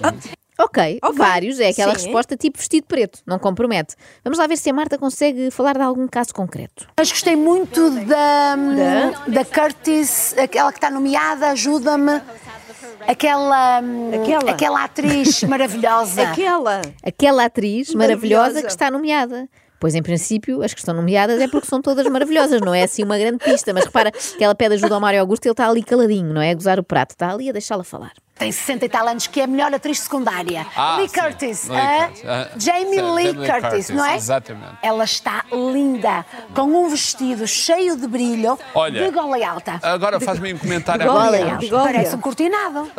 Ok, 0.60 1.00
Ok, 1.02 1.18
vários. 1.18 1.60
É 1.60 1.70
aquela 1.70 1.96
sim. 1.98 2.06
resposta 2.06 2.38
tipo 2.38 2.58
vestido 2.60 2.86
preto. 2.88 3.20
Não 3.26 3.40
compromete. 3.40 3.96
Vamos 4.24 4.38
lá 4.38 4.46
ver 4.48 4.58
se 4.58 4.70
a 4.70 4.74
Marta 4.74 4.98
consegue 4.98 5.50
falar 5.50 5.74
de 5.74 5.82
algum 5.82 6.08
caso 6.08 6.34
concreto. 6.34 6.88
Mas 6.98 7.12
gostei 7.12 7.36
muito 7.36 7.90
da, 8.06 8.56
da 9.28 9.46
Curtis, 9.46 10.36
aquela 10.38 10.72
que 10.72 10.78
está 10.78 10.90
nomeada, 10.92 11.50
ajuda-me. 11.50 12.22
Aquela, 13.08 13.80
Aquela? 13.80 14.52
aquela 14.52 14.84
atriz 14.84 15.44
maravilhosa. 15.44 16.22
Aquela. 16.22 16.82
Aquela 17.04 17.46
atriz 17.46 17.94
maravilhosa, 17.94 18.42
Maravilhosa. 18.44 18.62
que 18.66 18.72
está 18.72 18.90
nomeada. 18.92 19.50
Pois, 19.84 19.96
em 19.96 20.02
princípio, 20.02 20.64
as 20.64 20.74
que 20.74 20.80
estão 20.80 20.94
nomeadas 20.94 21.42
é 21.42 21.48
porque 21.50 21.68
são 21.68 21.82
todas 21.82 22.08
maravilhosas, 22.08 22.62
não 22.62 22.74
é 22.74 22.84
assim 22.84 23.04
uma 23.04 23.18
grande 23.18 23.40
pista. 23.40 23.74
Mas 23.74 23.84
repara 23.84 24.14
que 24.14 24.42
ela 24.42 24.56
pede 24.56 24.76
ajuda 24.76 24.96
ao 24.96 25.02
Mário 25.02 25.20
Augusto 25.20 25.44
e 25.44 25.50
ele 25.50 25.52
está 25.52 25.68
ali 25.68 25.84
caladinho, 25.84 26.34
não 26.34 26.42
é? 26.42 26.52
A 26.52 26.54
gozar 26.54 26.80
o 26.80 26.84
prato, 26.86 27.12
está 27.12 27.34
ali 27.34 27.50
a 27.50 27.52
deixá-la 27.52 27.84
falar. 27.84 28.14
tem 28.40 28.50
60 28.50 28.86
e 28.86 28.88
tal 28.88 29.06
anos, 29.06 29.28
que 29.28 29.42
é 29.42 29.44
a 29.44 29.48
melhor 29.48 29.74
atriz 29.74 30.00
secundária. 30.00 30.66
Ah, 30.74 30.96
Lee 31.00 31.10
sim. 31.10 31.20
Curtis. 31.20 31.68
Lee 31.68 31.78
ah, 31.78 32.06
Curtis. 32.08 32.24
Ah, 32.26 32.50
Jamie 32.56 32.96
sim, 32.96 33.14
Lee 33.14 33.26
Jamie 33.26 33.34
Curtis, 33.46 33.62
Curtis, 33.62 33.90
não 33.90 34.06
é? 34.06 34.16
exatamente. 34.16 34.78
Ela 34.82 35.04
está 35.04 35.46
linda, 35.52 36.26
com 36.56 36.62
um 36.62 36.88
vestido 36.88 37.46
cheio 37.46 37.98
de 37.98 38.08
brilho, 38.08 38.58
Olha, 38.74 39.04
de 39.04 39.12
gola 39.12 39.46
alta. 39.46 39.82
Agora 39.84 40.18
faz-me 40.18 40.54
um 40.54 40.58
comentário. 40.58 41.02
De 41.02 41.08
gola 41.10 41.26
agora. 41.26 41.56
alta. 41.56 41.92
Parece 41.92 42.16
um 42.16 42.22
cortinado. 42.22 42.90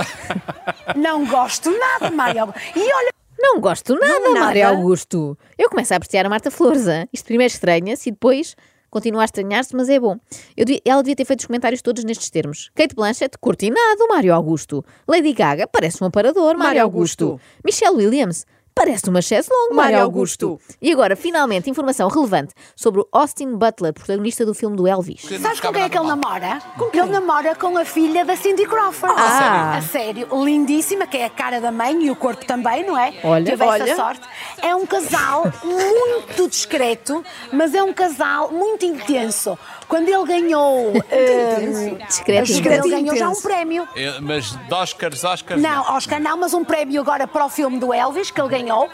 não 0.97 1.25
gosto 1.25 1.71
nada, 1.71 2.15
Mário. 2.15 2.53
E 2.77 2.81
olha, 2.81 3.14
Não 3.47 3.61
gosto 3.61 3.95
nada, 3.95 4.21
Não, 4.21 4.33
nada. 4.35 4.47
Mário 4.47 4.67
Augusto. 4.69 5.37
Eu 5.59 5.69
começo 5.69 5.93
a 5.93 5.97
apreciar 5.99 6.25
a 6.25 6.29
Marta 6.31 6.51
Flores. 6.51 6.87
hein? 6.89 7.07
Isto 7.13 7.27
primeiro 7.27 7.53
estranha-se 7.53 8.09
e 8.09 8.13
depois 8.13 8.57
continua 8.91 9.23
a 9.23 9.25
estranhar-se, 9.25 9.75
mas 9.77 9.89
é 9.89 9.99
bom. 10.01 10.17
Devia- 10.57 10.81
ela 10.85 11.03
devia 11.03 11.17
ter 11.17 11.25
feito 11.25 11.41
os 11.41 11.47
comentários 11.47 11.83
todos 11.83 12.05
nestes 12.05 12.31
termos. 12.31 12.71
Kate 12.75 12.95
Blanchett, 12.95 13.37
cortinado, 13.39 14.07
Mário 14.09 14.33
Augusto. 14.35 14.85
Lady 15.07 15.33
Gaga, 15.33 15.67
parece 15.67 16.03
um 16.03 16.07
aparador, 16.07 16.43
Mário, 16.57 16.59
Mário 16.59 16.83
Augusto. 16.83 17.25
Augusto. 17.25 17.47
Michelle 17.65 17.97
Williams, 17.97 18.47
parece 18.75 19.09
uma 19.09 19.23
chaise 19.23 19.49
longue, 19.51 19.75
Mário, 19.75 19.93
Mário 19.93 20.03
Augusto. 20.05 20.47
Augusto. 20.47 20.75
E 20.83 20.93
agora, 20.93 21.15
finalmente, 21.17 21.71
informação 21.71 22.09
relevante 22.09 22.53
sobre 22.75 23.01
o 23.01 23.09
Austin 23.13 23.55
Butler, 23.55 23.93
protagonista 23.93 24.45
do 24.45 24.53
filme 24.53 24.77
do 24.77 24.87
Elvis. 24.87 25.23
Sabes 25.41 25.61
com 25.61 25.73
quem 25.73 25.83
é 25.83 25.89
que 25.89 25.97
ele 25.97 26.07
nada 26.07 26.17
mal. 26.17 26.41
namora? 26.41 26.63
Ele 26.93 27.07
namora 27.11 27.55
com 27.55 27.79
a 27.79 27.85
filha 27.85 28.25
da 28.25 28.37
Cindy 28.37 28.67
Crawford. 28.67 29.15
Ah. 29.19 29.77
A 29.77 29.83
sério, 29.83 30.29
lindíssima, 30.45 31.07
que 31.07 31.17
é 31.17 31.27
a 31.27 31.31
cara 31.31 31.61
da 31.61 31.71
mãe 31.71 32.05
e 32.05 32.11
o 32.11 32.17
corpo 32.17 32.45
também, 32.45 32.85
não 32.85 32.99
é? 32.99 33.15
Olha, 33.23 33.45
Teve 33.45 33.65
olha. 33.65 33.83
essa 33.85 33.97
sorte. 33.97 34.23
É 34.61 34.75
um 34.75 34.87
casal 34.87 35.45
muito 35.65 36.49
discreto, 36.49 37.25
mas 37.53 37.75
é 37.75 37.83
um 37.83 37.93
casal 37.93 38.51
muito 38.51 38.85
intenso. 38.85 39.57
Quando 39.89 40.09
ele 40.09 40.25
ganhou. 40.25 40.93
eh, 41.11 41.97
Discreto 42.43 42.87
ele 42.87 42.91
ganhou 42.91 43.17
já 43.17 43.29
um 43.29 43.41
prémio. 43.41 43.89
É, 43.97 44.21
Mas 44.21 44.53
de 44.53 44.75
Oscars, 44.75 45.25
Oscars. 45.25 45.61
Não, 45.61 45.95
Oscar 45.95 46.21
não, 46.21 46.37
mas 46.37 46.55
um 46.55 46.65
prémio 46.65 47.01
agora 47.01 47.27
para 47.27 47.45
o 47.45 47.49
filme 47.49 47.79
do 47.79 47.93
Elvis, 47.93 48.31
que 48.31 48.41
ele 48.41 48.49
ganhou. 48.49 48.89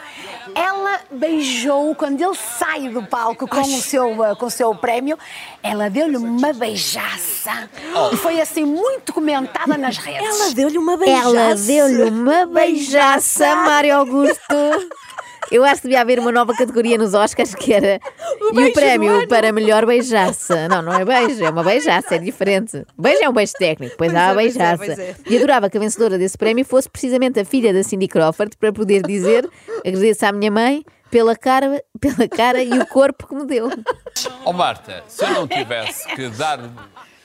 Ela 0.53 0.99
beijou, 1.11 1.95
quando 1.95 2.19
ele 2.21 2.35
sai 2.35 2.89
do 2.89 3.03
palco 3.03 3.47
com, 3.47 3.61
o 3.61 3.81
seu, 3.81 4.23
eh, 4.23 4.35
com 4.35 4.45
o 4.45 4.51
seu 4.51 4.73
prémio, 4.75 5.17
ela 5.63 5.89
deu-lhe 5.89 6.17
uma 6.17 6.53
beijaça. 6.53 7.69
E 8.11 8.17
foi 8.17 8.41
assim 8.41 8.65
muito 8.65 9.13
comentada 9.13 9.77
nas 9.77 9.97
redes. 9.97 10.27
Ela 10.27 10.53
deu-lhe 10.53 10.77
uma 10.77 10.97
beijaça. 10.97 11.29
Ela 11.29 11.55
deu-lhe 11.55 12.03
uma 12.09 12.45
beijaça, 12.45 13.55
Mário 13.55 13.95
Augusto. 13.95 14.41
Eu 15.51 15.65
acho 15.65 15.81
que 15.81 15.89
devia 15.89 16.01
haver 16.01 16.17
uma 16.17 16.31
nova 16.31 16.55
categoria 16.55 16.97
nos 16.97 17.13
Oscars 17.13 17.53
que 17.53 17.73
era. 17.73 17.99
e 18.39 18.43
o 18.45 18.53
beijo 18.53 18.69
do 18.69 18.73
prémio 18.73 19.27
para 19.27 19.51
melhor 19.51 19.85
beijaça. 19.85 20.69
Não, 20.69 20.81
não 20.81 20.93
é 20.93 21.03
beijo, 21.03 21.43
é 21.43 21.49
uma 21.49 21.63
beijaça, 21.63 22.15
é 22.15 22.17
diferente. 22.17 22.85
Beijo 22.97 23.23
é 23.23 23.29
um 23.29 23.33
beijo 23.33 23.53
técnico, 23.59 23.91
depois 23.91 24.11
Pois 24.11 24.23
há 24.23 24.27
a 24.27 24.31
é, 24.31 24.33
pois 24.33 24.55
é, 24.55 24.59
beijaça. 24.59 24.85
pois 24.85 24.99
é. 24.99 25.15
E 25.27 25.37
adorava 25.37 25.69
que 25.69 25.77
a 25.77 25.79
vencedora 25.81 26.17
desse 26.17 26.37
prémio 26.37 26.63
fosse 26.63 26.89
precisamente 26.89 27.39
a 27.39 27.43
filha 27.45 27.73
da 27.73 27.83
Cindy 27.83 28.07
Crawford 28.07 28.55
para 28.57 28.71
poder 28.71 29.03
dizer: 29.03 29.49
agradeço 29.85 30.25
à 30.25 30.31
minha 30.31 30.49
mãe 30.49 30.85
pela 31.09 31.35
cara, 31.35 31.83
pela 31.99 32.27
cara 32.29 32.63
e 32.63 32.71
o 32.79 32.85
corpo 32.87 33.27
que 33.27 33.35
me 33.35 33.45
deu. 33.45 33.69
Ó 34.45 34.53
Marta, 34.53 35.03
se 35.07 35.25
eu 35.25 35.31
não 35.31 35.45
tivesse 35.45 36.07
que 36.15 36.29
dar 36.29 36.59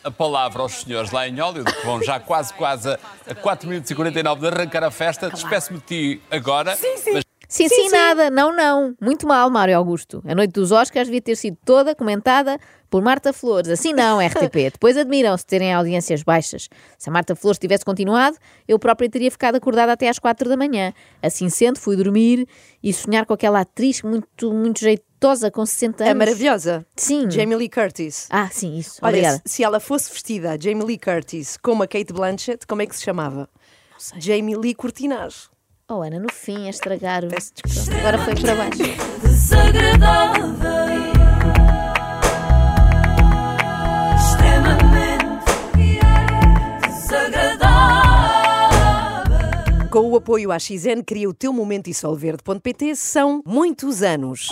a 0.02 0.10
palavra 0.10 0.62
aos 0.62 0.72
senhores 0.72 1.12
lá 1.12 1.28
em 1.28 1.38
Hollywood, 1.38 1.72
que 1.72 1.86
vão 1.86 2.02
já 2.02 2.18
quase, 2.18 2.52
quase 2.54 2.90
a 2.90 2.98
a 3.28 3.34
4 3.34 3.68
minutos 3.68 3.90
e 3.90 3.94
49 3.94 4.40
de 4.40 4.46
arrancar 4.46 4.84
a 4.84 4.90
festa, 4.90 5.28
despeço-me 5.28 5.80
de 5.80 5.84
ti 5.84 6.22
agora. 6.30 6.76
Sim, 6.76 6.96
sim. 6.96 7.20
Sim, 7.48 7.68
sim, 7.68 7.88
nada. 7.90 8.30
Não, 8.30 8.54
não. 8.54 8.94
Muito 9.00 9.26
mal, 9.26 9.48
Mário 9.50 9.76
Augusto. 9.76 10.22
A 10.26 10.34
noite 10.34 10.52
dos 10.52 10.72
Oscars 10.72 11.06
devia 11.06 11.20
ter 11.20 11.36
sido 11.36 11.56
toda 11.64 11.94
comentada 11.94 12.58
por 12.90 13.02
Marta 13.02 13.32
Flores. 13.32 13.70
Assim 13.70 13.92
não, 13.92 14.18
RTP. 14.24 14.70
Depois 14.72 14.96
admiram-se 14.96 15.44
de 15.44 15.48
terem 15.48 15.72
audiências 15.72 16.22
baixas. 16.22 16.68
Se 16.98 17.08
a 17.08 17.12
Marta 17.12 17.34
Flores 17.34 17.58
tivesse 17.58 17.84
continuado, 17.84 18.36
eu 18.66 18.78
própria 18.78 19.08
teria 19.08 19.30
ficado 19.30 19.56
acordada 19.56 19.92
até 19.92 20.08
às 20.08 20.18
quatro 20.18 20.48
da 20.48 20.56
manhã. 20.56 20.92
Assim 21.22 21.48
sendo, 21.48 21.78
fui 21.78 21.96
dormir 21.96 22.46
e 22.82 22.92
sonhar 22.92 23.26
com 23.26 23.34
aquela 23.34 23.60
atriz 23.60 24.02
muito, 24.02 24.52
muito 24.52 24.80
jeitosa, 24.80 25.50
com 25.50 25.64
60 25.64 26.04
anos. 26.04 26.10
É 26.10 26.14
maravilhosa. 26.14 26.86
Sim. 26.96 27.30
Jamie 27.30 27.56
Lee 27.56 27.68
Curtis. 27.68 28.26
Ah, 28.30 28.48
sim, 28.50 28.76
isso. 28.76 28.98
Olha, 29.02 29.18
Obrigada. 29.18 29.42
se, 29.44 29.62
ela 29.62 29.80
fosse 29.80 30.12
vestida, 30.12 30.56
Jamie 30.60 30.84
Lee 30.84 30.98
Curtis, 30.98 31.56
como 31.56 31.82
a 31.82 31.86
Kate 31.86 32.12
Blanchett, 32.12 32.66
como 32.66 32.82
é 32.82 32.86
que 32.86 32.96
se 32.96 33.02
chamava? 33.02 33.48
Jamie 34.18 34.56
Lee 34.56 34.74
Cortinage. 34.74 35.48
Oh, 35.88 36.02
Ana, 36.02 36.18
no 36.18 36.32
fim, 36.32 36.66
a 36.66 36.70
estragar. 36.70 37.22
o- 37.24 37.28
Agora 37.98 38.18
foi 38.18 38.34
para 38.34 38.54
baixo. 38.56 38.82
desagradável. 39.22 40.56
Com 49.90 50.10
o 50.10 50.16
apoio 50.16 50.52
à 50.52 50.58
XN, 50.58 51.02
cria 51.04 51.28
o 51.28 51.32
teu 51.34 51.52
momento 51.52 51.88
e 51.88 51.94
solverde.pt 51.94 52.94
são 52.96 53.42
muitos 53.46 54.02
anos. 54.02 54.48